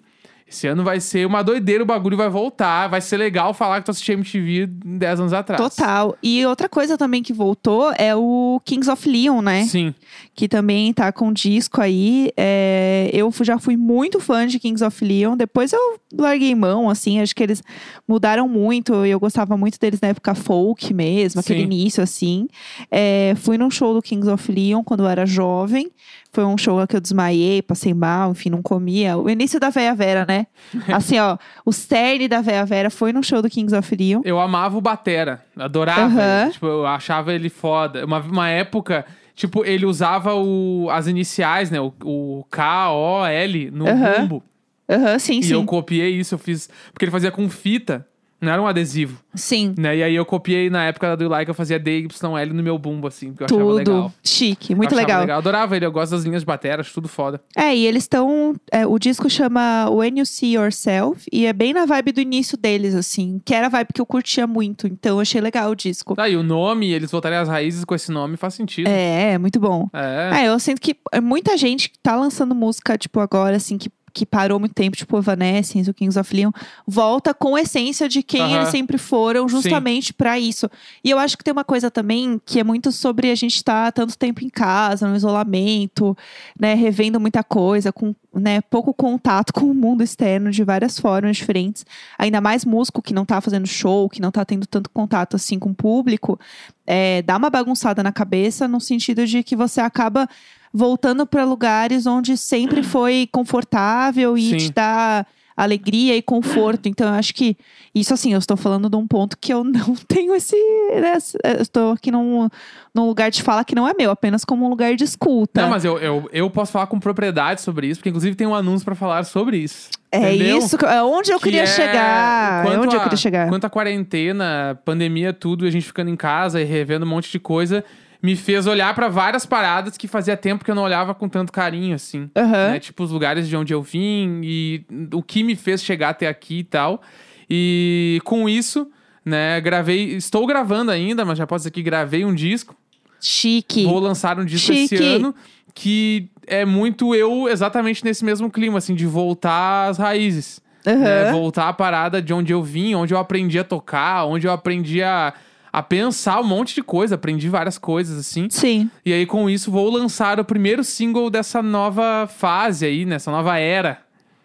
Esse 0.51 0.67
ano 0.67 0.83
vai 0.83 0.99
ser 0.99 1.25
uma 1.25 1.41
doideira, 1.41 1.81
o 1.81 1.85
bagulho 1.85 2.17
vai 2.17 2.27
voltar. 2.27 2.89
Vai 2.89 2.99
ser 2.99 3.15
legal 3.15 3.53
falar 3.53 3.79
que 3.79 3.85
tu 3.85 3.91
assistiu 3.91 4.15
MTV 4.15 4.67
10 4.67 5.21
anos 5.21 5.31
atrás. 5.31 5.61
Total. 5.61 6.17
E 6.21 6.45
outra 6.45 6.67
coisa 6.67 6.97
também 6.97 7.23
que 7.23 7.31
voltou 7.31 7.93
é 7.97 8.13
o 8.13 8.59
Kings 8.65 8.91
of 8.91 9.09
Leon, 9.09 9.41
né? 9.41 9.63
Sim. 9.63 9.95
Que 10.35 10.49
também 10.49 10.91
tá 10.91 11.09
com 11.13 11.31
disco 11.31 11.79
aí. 11.79 12.33
É, 12.35 13.09
eu 13.13 13.31
já 13.43 13.57
fui 13.59 13.77
muito 13.77 14.19
fã 14.19 14.45
de 14.45 14.59
Kings 14.59 14.83
of 14.83 15.05
Leon. 15.05 15.37
Depois 15.37 15.71
eu 15.71 15.79
larguei 16.13 16.53
mão, 16.53 16.89
assim. 16.89 17.21
Acho 17.21 17.33
que 17.33 17.43
eles 17.43 17.63
mudaram 18.05 18.45
muito. 18.49 18.93
Eu 19.05 19.21
gostava 19.21 19.55
muito 19.55 19.79
deles 19.79 20.01
na 20.01 20.09
época 20.09 20.35
folk 20.35 20.93
mesmo, 20.93 21.39
aquele 21.39 21.59
Sim. 21.59 21.65
início, 21.65 22.03
assim. 22.03 22.49
É, 22.91 23.35
fui 23.37 23.57
num 23.57 23.71
show 23.71 23.93
do 23.93 24.01
Kings 24.01 24.29
of 24.29 24.51
Leon 24.51 24.83
quando 24.83 25.03
eu 25.03 25.07
era 25.07 25.25
jovem. 25.25 25.89
Foi 26.33 26.45
um 26.45 26.57
show 26.57 26.85
que 26.87 26.95
eu 26.95 27.01
desmaiei, 27.01 27.61
passei 27.61 27.93
mal, 27.93 28.31
enfim, 28.31 28.49
não 28.49 28.61
comia. 28.61 29.17
O 29.17 29.29
início 29.29 29.59
da 29.59 29.69
Véia 29.69 29.93
Vera, 29.93 30.25
né? 30.25 30.47
Assim, 30.87 31.19
ó, 31.19 31.37
o 31.65 31.73
cerne 31.73 32.27
da 32.29 32.39
Véia 32.39 32.65
Vera 32.65 32.89
foi 32.89 33.11
num 33.11 33.21
show 33.21 33.41
do 33.41 33.49
Kings 33.49 33.75
of 33.75 33.95
Leon. 33.95 34.21
Eu 34.23 34.39
amava 34.39 34.77
o 34.77 34.81
Batera. 34.81 35.43
Adorava. 35.57 36.21
Ele. 36.43 36.51
Tipo, 36.53 36.67
eu 36.67 36.87
achava 36.87 37.33
ele 37.33 37.49
foda. 37.49 38.05
Uma, 38.05 38.19
uma 38.19 38.47
época, 38.49 39.05
tipo, 39.35 39.65
ele 39.65 39.85
usava 39.85 40.33
o, 40.33 40.87
as 40.89 41.07
iniciais, 41.07 41.69
né? 41.69 41.81
O, 41.81 41.93
o 42.03 42.45
K-O-L 42.49 43.69
no 43.71 43.87
Aham. 43.87 44.21
bumbo. 44.21 44.43
Aham, 44.89 45.19
sim, 45.19 45.39
E 45.39 45.43
sim. 45.43 45.53
eu 45.53 45.63
copiei 45.65 46.11
isso, 46.17 46.35
eu 46.35 46.39
fiz. 46.39 46.69
Porque 46.93 47.05
ele 47.05 47.11
fazia 47.11 47.31
com 47.31 47.49
fita, 47.49 48.05
não 48.41 48.51
era 48.51 48.61
um 48.61 48.67
adesivo. 48.67 49.21
Sim. 49.35 49.73
Né? 49.77 49.97
E 49.97 50.03
aí 50.03 50.15
eu 50.15 50.25
copiei 50.25 50.69
na 50.69 50.85
época 50.85 51.15
do 51.15 51.29
Like, 51.29 51.47
eu 51.47 51.55
fazia 51.55 51.79
DYL 51.79 52.09
no 52.53 52.63
meu 52.63 52.77
bumbo, 52.77 53.07
assim, 53.07 53.29
porque 53.29 53.43
eu 53.43 53.45
achava 53.45 53.61
Tudo 53.61 53.75
legal. 53.75 54.13
chique, 54.23 54.73
muito 54.75 54.87
achava 54.87 55.01
legal. 55.01 55.21
legal. 55.21 55.37
Adorava 55.37 55.75
ele, 55.75 55.85
eu 55.85 55.91
gosto 55.91 56.11
das 56.11 56.23
linhas 56.23 56.41
de 56.41 56.45
batera, 56.45 56.81
acho 56.81 56.93
tudo 56.93 57.07
foda. 57.07 57.41
É, 57.55 57.75
e 57.75 57.85
eles 57.85 58.03
estão. 58.03 58.55
o 58.87 58.99
disco 58.99 59.29
chama 59.29 59.89
When 59.89 60.19
You 60.19 60.25
See 60.25 60.55
Yourself, 60.55 61.25
e 61.31 61.45
é 61.45 61.53
bem 61.53 61.73
na 61.73 61.85
vibe 61.85 62.11
do 62.11 62.21
início 62.21 62.57
deles, 62.57 62.95
assim, 62.95 63.39
que 63.45 63.53
era 63.53 63.67
a 63.67 63.69
vibe 63.69 63.89
que 63.93 64.01
eu 64.01 64.05
curtia 64.05 64.47
muito, 64.47 64.87
então 64.87 65.17
eu 65.17 65.19
achei 65.21 65.39
legal 65.39 65.71
o 65.71 65.75
disco. 65.75 66.15
Tá, 66.15 66.27
e 66.27 66.35
o 66.35 66.43
nome, 66.43 66.91
eles 66.91 67.11
voltarem 67.11 67.37
às 67.37 67.47
raízes 67.47 67.85
com 67.85 67.93
esse 67.95 68.11
nome 68.11 68.37
faz 68.37 68.53
sentido. 68.55 68.87
É, 68.87 69.33
é 69.33 69.37
muito 69.37 69.59
bom. 69.59 69.87
É. 69.93 70.41
É, 70.41 70.47
eu 70.47 70.59
sinto 70.59 70.81
que 70.81 70.95
é 71.11 71.21
muita 71.21 71.55
gente 71.57 71.89
que 71.89 71.99
tá 71.99 72.15
lançando 72.15 72.55
música, 72.55 72.97
tipo, 72.97 73.19
agora, 73.19 73.55
assim, 73.55 73.77
que, 73.77 73.89
que 74.13 74.25
parou 74.25 74.59
muito 74.59 74.73
tempo, 74.73 74.97
tipo, 74.97 75.17
Evanescence, 75.17 75.89
o 75.89 75.93
Kings 75.93 76.19
of 76.19 76.35
Leon, 76.35 76.51
volta 76.85 77.33
com 77.33 77.55
a 77.55 77.61
essência 77.61 78.07
de 78.07 78.21
quem 78.21 78.53
eles 78.53 78.69
sempre 78.69 78.97
foram, 78.97 79.47
justamente 79.47 80.13
pra 80.13 80.39
isso. 80.39 80.69
E 81.03 81.09
eu 81.09 81.17
acho 81.17 81.37
que 81.37 81.43
tem 81.43 81.51
uma 81.51 81.63
coisa 81.63 81.89
também 81.89 82.39
que 82.45 82.59
é 82.59 82.63
muito 82.63 82.91
sobre 82.91 83.31
a 83.31 83.35
gente 83.35 83.55
estar 83.55 83.91
tanto 83.91 84.17
tempo 84.17 84.43
em 84.43 84.49
casa, 84.49 85.07
no 85.07 85.15
isolamento, 85.15 86.15
né, 86.59 86.73
revendo 86.73 87.19
muita 87.19 87.43
coisa, 87.43 87.91
com 87.91 88.13
né, 88.33 88.61
pouco 88.61 88.93
contato 88.93 89.51
com 89.53 89.65
o 89.65 89.73
mundo 89.73 90.03
externo 90.03 90.51
de 90.51 90.63
várias 90.63 90.99
formas 90.99 91.37
diferentes. 91.37 91.85
Ainda 92.17 92.41
mais 92.41 92.65
músico 92.65 93.01
que 93.01 93.13
não 93.13 93.25
tá 93.25 93.41
fazendo 93.41 93.67
show, 93.67 94.09
que 94.09 94.21
não 94.21 94.31
tá 94.31 94.45
tendo 94.45 94.65
tanto 94.65 94.89
contato 94.89 95.35
assim 95.35 95.59
com 95.59 95.71
o 95.71 95.75
público, 95.75 96.39
é, 96.85 97.21
dá 97.21 97.37
uma 97.37 97.49
bagunçada 97.49 98.03
na 98.03 98.11
cabeça 98.11 98.67
no 98.67 98.79
sentido 98.79 99.25
de 99.25 99.43
que 99.43 99.55
você 99.55 99.81
acaba 99.81 100.27
voltando 100.73 101.25
para 101.25 101.43
lugares 101.43 102.05
onde 102.05 102.37
sempre 102.37 102.81
foi 102.83 103.27
confortável 103.31 104.37
e 104.37 104.49
Sim. 104.51 104.57
te 104.57 104.71
dá 104.71 105.25
alegria 105.55 106.15
e 106.15 106.21
conforto. 106.21 106.87
Então, 106.87 107.07
eu 107.09 107.13
acho 107.13 107.35
que 107.35 107.55
isso, 107.93 108.13
assim, 108.13 108.33
eu 108.33 108.39
estou 108.39 108.57
falando 108.57 108.89
de 108.89 108.95
um 108.95 109.05
ponto 109.05 109.37
que 109.37 109.53
eu 109.53 109.61
não 109.65 109.93
tenho 110.07 110.33
esse. 110.33 110.55
Né, 110.55 111.17
eu 111.43 111.61
estou 111.61 111.91
aqui 111.91 112.09
num, 112.09 112.47
num 112.95 113.05
lugar 113.05 113.29
de 113.29 113.43
fala 113.43 113.63
que 113.63 113.75
não 113.75 113.87
é 113.87 113.93
meu, 113.93 114.09
apenas 114.09 114.43
como 114.43 114.65
um 114.65 114.69
lugar 114.69 114.95
de 114.95 115.03
escuta. 115.03 115.61
Não, 115.61 115.69
mas 115.69 115.85
eu, 115.85 115.99
eu, 115.99 116.27
eu 116.31 116.49
posso 116.49 116.71
falar 116.71 116.87
com 116.87 116.99
propriedade 116.99 117.61
sobre 117.61 117.87
isso, 117.87 117.99
porque 117.99 118.09
inclusive 118.09 118.35
tem 118.35 118.47
um 118.47 118.55
anúncio 118.55 118.85
pra 118.85 118.95
falar 118.95 119.23
sobre 119.25 119.57
isso. 119.57 119.89
é 120.11 120.33
entendeu? 120.35 120.57
isso, 120.57 120.75
é 120.77 121.03
onde 121.03 121.31
eu 121.31 121.37
Que 121.37 121.43
queria 121.43 121.63
é 121.63 121.67
chegar. 121.67 122.65
É 122.65 122.79
onde 122.79 122.95
eu 122.95 122.99
a- 122.99 123.03
queria 123.03 123.17
chegar. 123.17 123.47
Quanto 123.49 123.65
à 123.65 123.69
quarentena, 123.69 124.79
pandemia, 124.83 125.31
tudo, 125.33 125.65
e 125.65 125.67
a 125.67 125.71
gente 125.71 125.85
ficando 125.85 126.09
em 126.09 126.15
casa 126.15 126.59
e 126.59 126.63
revendo 126.63 127.05
um 127.05 127.09
monte 127.09 127.29
de 127.31 127.39
coisa, 127.39 127.83
me 128.23 128.35
fez 128.35 128.67
olhar 128.67 128.93
pra 128.93 129.07
várias 129.09 129.45
paradas 129.45 129.97
que 129.97 130.07
fazia 130.07 130.37
tempo 130.37 130.63
que 130.63 130.69
eu 130.69 130.75
não 130.75 130.83
olhava 130.83 131.13
com 131.15 131.27
tanto 131.27 131.51
carinho, 131.51 131.95
assim. 131.95 132.29
Aham. 132.35 132.71
né? 132.73 132.79
Tipo, 132.79 133.03
os 133.03 133.11
lugares 133.11 133.47
de 133.47 133.55
onde 133.57 133.73
eu 133.73 133.81
vim 133.81 134.41
e 134.43 134.83
o 135.13 135.23
que 135.23 135.43
me 135.43 135.55
fez 135.55 135.83
chegar 135.83 136.09
até 136.09 136.27
aqui 136.27 136.59
e 136.59 136.63
tal. 136.63 137.01
E 137.49 138.21
com 138.23 138.47
isso, 138.47 138.87
né, 139.25 139.59
gravei. 139.59 140.13
Estou 140.15 140.45
gravando 140.45 140.91
ainda, 140.91 141.25
mas 141.25 141.37
já 141.37 141.47
posso 141.47 141.61
dizer 141.63 141.71
que 141.71 141.81
gravei 141.81 142.23
um 142.23 142.33
disco. 142.33 142.75
Chique. 143.19 143.85
Vou 143.85 143.99
lançar 143.99 144.39
um 144.39 144.45
disco 144.45 144.71
esse 144.71 144.95
Chique. 144.97 145.03
ano. 145.03 145.33
Que 145.73 146.29
é 146.47 146.65
muito 146.65 147.15
eu 147.15 147.47
exatamente 147.47 148.03
nesse 148.03 148.25
mesmo 148.25 148.49
clima, 148.51 148.77
assim, 148.77 148.93
de 148.93 149.05
voltar 149.05 149.89
às 149.89 149.97
raízes. 149.97 150.61
né? 150.85 150.93
Aham. 151.27 151.31
Voltar 151.33 151.69
à 151.69 151.73
parada 151.73 152.21
de 152.21 152.33
onde 152.33 152.51
eu 152.53 152.61
vim, 152.61 152.93
onde 152.95 153.13
eu 153.13 153.17
aprendi 153.17 153.57
a 153.59 153.63
tocar, 153.63 154.25
onde 154.25 154.47
eu 154.47 154.51
aprendi 154.51 155.01
a, 155.01 155.33
a 155.71 155.81
pensar 155.81 156.39
um 156.41 156.43
monte 156.43 156.75
de 156.75 156.83
coisa, 156.83 157.15
aprendi 157.15 157.47
várias 157.47 157.77
coisas, 157.77 158.17
assim. 158.19 158.47
Sim. 158.49 158.89
E 159.05 159.13
aí, 159.13 159.25
com 159.25 159.49
isso, 159.49 159.71
vou 159.71 159.89
lançar 159.89 160.39
o 160.39 160.45
primeiro 160.45 160.83
single 160.83 161.29
dessa 161.29 161.61
nova 161.61 162.27
fase 162.27 162.85
aí, 162.85 163.05
nessa 163.05 163.31
nova 163.31 163.57
era. 163.57 163.99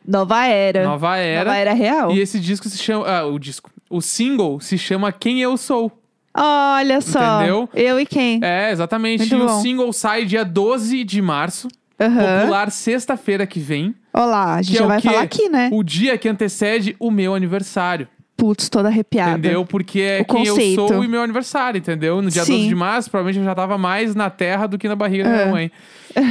Nova 0.07 0.47
era. 0.47 0.85
Nova 0.85 1.17
era. 1.17 1.45
Nova 1.45 1.57
era 1.57 1.73
real. 1.73 2.13
E 2.13 2.21
esse 2.21 2.39
disco 2.39 2.69
se 2.69 2.79
chama. 2.79 3.07
Ah, 3.09 3.27
o 3.27 3.39
disco. 3.39 3.71
O 3.91 4.01
single 4.01 4.61
se 4.61 4.79
chama 4.79 5.11
Quem 5.11 5.41
Eu 5.41 5.57
Sou. 5.57 5.91
Olha 6.33 7.01
só. 7.01 7.39
Entendeu? 7.39 7.69
Eu 7.75 7.99
e 7.99 8.07
quem? 8.07 8.41
É, 8.43 8.71
exatamente. 8.71 9.21
Muito 9.21 9.35
e 9.37 9.41
o 9.41 9.47
bom. 9.49 9.61
single 9.61 9.93
sai 9.93 10.25
dia 10.25 10.45
12 10.45 11.03
de 11.03 11.21
março. 11.23 11.67
Aham. 11.99 12.41
Popular 12.41 12.71
sexta-feira 12.71 13.47
que 13.47 13.59
vem. 13.59 13.95
Olá, 14.13 14.57
a 14.57 14.63
gente 14.63 14.73
Que 14.73 14.79
já 14.79 14.85
é 14.85 14.87
o 14.87 14.89
vai 14.89 15.01
falar 15.01 15.23
aqui, 15.23 15.49
né? 15.49 15.71
O 15.73 15.83
dia 15.83 16.19
que 16.19 16.29
antecede 16.29 16.95
o 17.01 17.11
meu 17.11 17.35
aniversário. 17.35 18.07
Putz, 18.37 18.69
toda 18.69 18.89
arrepiada. 18.89 19.33
Entendeu? 19.39 19.65
Porque 19.65 20.01
é 20.01 20.21
O 20.21 20.25
quem 20.27 20.45
eu 20.47 20.55
conceito. 20.55 20.89
sou 20.89 21.03
e 21.03 21.09
meu 21.09 21.23
aniversário, 21.23 21.79
entendeu? 21.79 22.21
No 22.21 22.31
dia 22.31 22.45
Sim. 22.45 22.53
12 22.53 22.69
de 22.69 22.75
março, 22.75 23.11
provavelmente 23.11 23.39
eu 23.39 23.45
já 23.45 23.55
tava 23.55 23.79
mais 23.79 24.15
na 24.15 24.29
terra 24.29 24.67
do 24.67 24.77
que 24.77 24.87
na 24.87 24.95
barriga 24.95 25.25
da 25.25 25.31
É. 25.31 25.37
minha 25.37 25.47
mãe. 25.51 25.71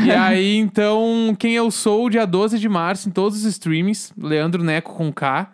E 0.05 0.11
aí, 0.11 0.57
então, 0.57 1.35
quem 1.39 1.53
eu 1.53 1.71
sou, 1.71 2.09
dia 2.09 2.25
12 2.25 2.59
de 2.59 2.69
março, 2.69 3.09
em 3.09 3.11
todos 3.11 3.39
os 3.39 3.45
streamings, 3.45 4.13
Leandro 4.17 4.63
Neco 4.63 4.93
com 4.93 5.11
K. 5.11 5.51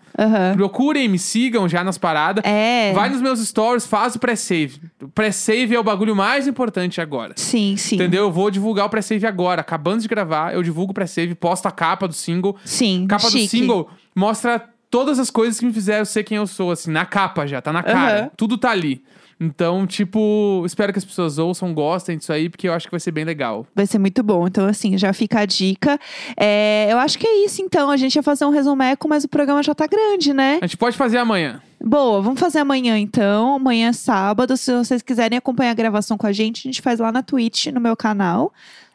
Procurem, 0.56 1.08
me 1.08 1.18
sigam 1.18 1.68
já 1.70 1.84
nas 1.84 1.98
paradas. 1.98 2.44
É. 2.46 2.92
Vai 2.94 3.10
nos 3.10 3.22
meus 3.22 3.40
stories, 3.40 3.86
faz 3.88 4.16
o 4.16 4.20
pré-save. 4.20 4.80
O 5.02 5.08
pré-save 5.08 5.74
é 5.74 5.80
o 5.80 5.84
bagulho 5.84 6.16
mais 6.16 6.48
importante 6.48 7.00
agora. 7.00 7.34
Sim, 7.38 7.76
sim. 7.78 7.96
Entendeu? 7.96 8.24
Eu 8.24 8.32
vou 8.32 8.52
divulgar 8.52 8.86
o 8.86 8.90
pré-save 8.90 9.26
agora. 9.26 9.62
Acabando 9.62 10.02
de 10.02 10.08
gravar, 10.08 10.54
eu 10.54 10.62
divulgo 10.62 10.92
o 10.92 10.94
pré-save, 10.94 11.34
posto 11.34 11.66
a 11.68 11.72
capa 11.72 12.08
do 12.08 12.14
single. 12.14 12.56
Sim. 12.66 13.06
Capa 13.08 13.30
chique. 13.30 13.46
do 13.46 13.50
single 13.50 13.90
mostra 14.16 14.62
todas 14.91 15.17
as 15.17 15.32
coisas 15.32 15.60
que 15.60 15.65
me 15.65 15.73
fizeram 15.73 16.06
ser 16.06 16.23
quem 16.23 16.38
eu 16.38 16.45
sou, 16.45 16.69
assim, 16.71 16.91
na 16.91 17.06
capa 17.06 17.47
já, 17.47 17.62
tá 17.62 17.71
na 17.71 17.82
cara. 17.82 18.19
Aham. 18.19 18.32
Tudo 18.38 18.58
tá 18.58 18.69
ali. 18.69 19.01
Então, 19.43 19.88
tipo, 19.88 20.62
espero 20.67 20.93
que 20.93 20.99
as 20.99 21.06
pessoas 21.06 21.39
ouçam, 21.39 21.73
gostem 21.73 22.15
disso 22.15 22.32
aí, 22.32 22.47
porque 22.47 22.67
eu 22.67 22.73
acho 22.73 22.86
que 22.86 22.91
vai 22.91 22.99
ser 22.99 23.10
bem 23.10 23.25
legal. 23.25 23.65
Vai 23.73 23.88
ser 23.88 23.97
muito 23.97 24.21
bom. 24.21 24.45
Então, 24.45 24.67
assim, 24.67 24.95
já 24.99 25.12
fica 25.13 25.39
a 25.39 25.45
dica. 25.47 25.99
É, 26.38 26.88
eu 26.91 26.99
acho 26.99 27.17
que 27.17 27.25
é 27.25 27.43
isso, 27.43 27.60
então. 27.60 27.89
A 27.89 27.97
gente 27.97 28.15
ia 28.15 28.21
fazer 28.21 28.45
um 28.45 28.51
resumeco, 28.51 29.10
mas 29.10 29.23
o 29.23 29.27
programa 29.27 29.63
já 29.63 29.73
tá 29.73 29.88
grande, 29.88 30.32
né? 30.32 30.60
A 30.62 30.67
gente 30.67 30.77
pode 30.77 30.95
fazer 30.95 31.17
amanhã. 31.17 31.60
Boa, 31.84 32.21
vamos 32.21 32.39
fazer 32.39 32.60
amanhã, 32.60 32.99
então. 32.99 33.56
Amanhã 33.56 33.89
é 33.89 33.93
sábado. 33.93 34.56
Se 34.56 34.71
vocês 34.75 35.01
quiserem 35.01 35.39
acompanhar 35.39 35.71
a 35.71 35.73
gravação 35.73 36.19
com 36.19 36.27
a 36.27 36.32
gente, 36.32 36.60
a 36.60 36.69
gente 36.69 36.80
faz 36.80 36.99
lá 36.99 37.12
na 37.12 37.23
Twitch, 37.23 37.65
no 37.67 37.82
meu 37.82 37.97
canal. 37.97 38.54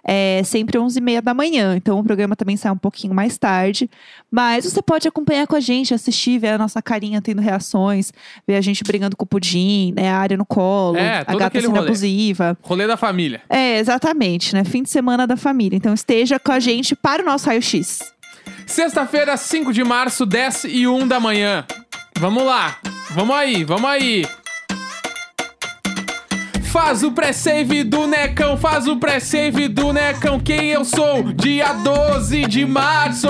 É 0.09 0.43
sempre 0.45 0.79
11h30 0.79 1.21
da 1.21 1.35
manhã. 1.35 1.75
Então, 1.77 1.99
o 1.99 2.05
programa 2.05 2.37
também 2.37 2.57
sai 2.57 2.71
um 2.71 2.77
pouquinho 2.77 3.13
mais 3.13 3.37
tarde. 3.37 3.91
Mas 4.31 4.65
você 4.65 4.81
pode 4.81 5.09
acompanhar 5.09 5.47
com 5.47 5.57
a 5.57 5.61
gente, 5.61 5.93
assistir, 5.93 6.39
ver 6.39 6.51
a 6.51 6.59
nossa 6.59 6.81
carinha 6.81 7.21
tendo 7.21 7.41
reações, 7.43 8.13
ver 8.47 8.57
a 8.57 8.61
gente 8.61 8.85
brigando 8.85 9.17
com 9.17 9.25
o 9.25 9.27
pudim, 9.27 9.93
né? 9.97 10.11
A 10.11 10.17
área 10.19 10.37
no 10.37 10.47
colo, 10.47 10.97
É, 10.97 11.25
a 11.27 11.35
gata 11.35 11.61
sendo 11.61 11.73
rolê. 11.73 11.87
abusiva. 11.89 12.57
Rolê 12.63 12.87
da 12.87 12.97
família. 12.97 13.43
É, 13.49 13.79
exatamente, 13.79 14.55
né? 14.55 14.63
Fim 14.65 14.83
de 14.83 14.91
semana 14.91 15.27
da 15.27 15.37
família. 15.37 15.77
Então 15.77 15.93
esteja 15.93 16.39
com 16.39 16.53
a 16.53 16.61
gente 16.61 16.95
para 16.95 17.23
o 17.23 17.27
nosso 17.27 17.47
raio-x. 17.47 18.01
Sexta-feira, 18.65 19.37
5 19.37 19.73
de 19.73 19.83
março, 19.83 20.25
10 20.25 20.65
e 20.65 20.87
1 20.87 21.09
da 21.09 21.19
manhã. 21.19 21.65
Vamos 22.19 22.45
lá. 22.45 22.79
Vamos 23.11 23.35
aí, 23.37 23.65
vamos 23.65 23.89
aí. 23.91 24.25
Faz 26.79 27.03
o 27.03 27.11
pré-save 27.11 27.85
do 27.85 28.07
Necão, 28.07 28.55
faz 28.55 28.87
o 28.87 28.99
pré-save 28.99 29.67
do 29.67 29.95
Necão. 29.95 30.39
Quem 30.39 30.69
eu 30.69 30.85
sou? 30.85 31.23
Dia 31.33 31.73
12 31.73 32.43
de 32.43 32.67
março. 32.67 33.29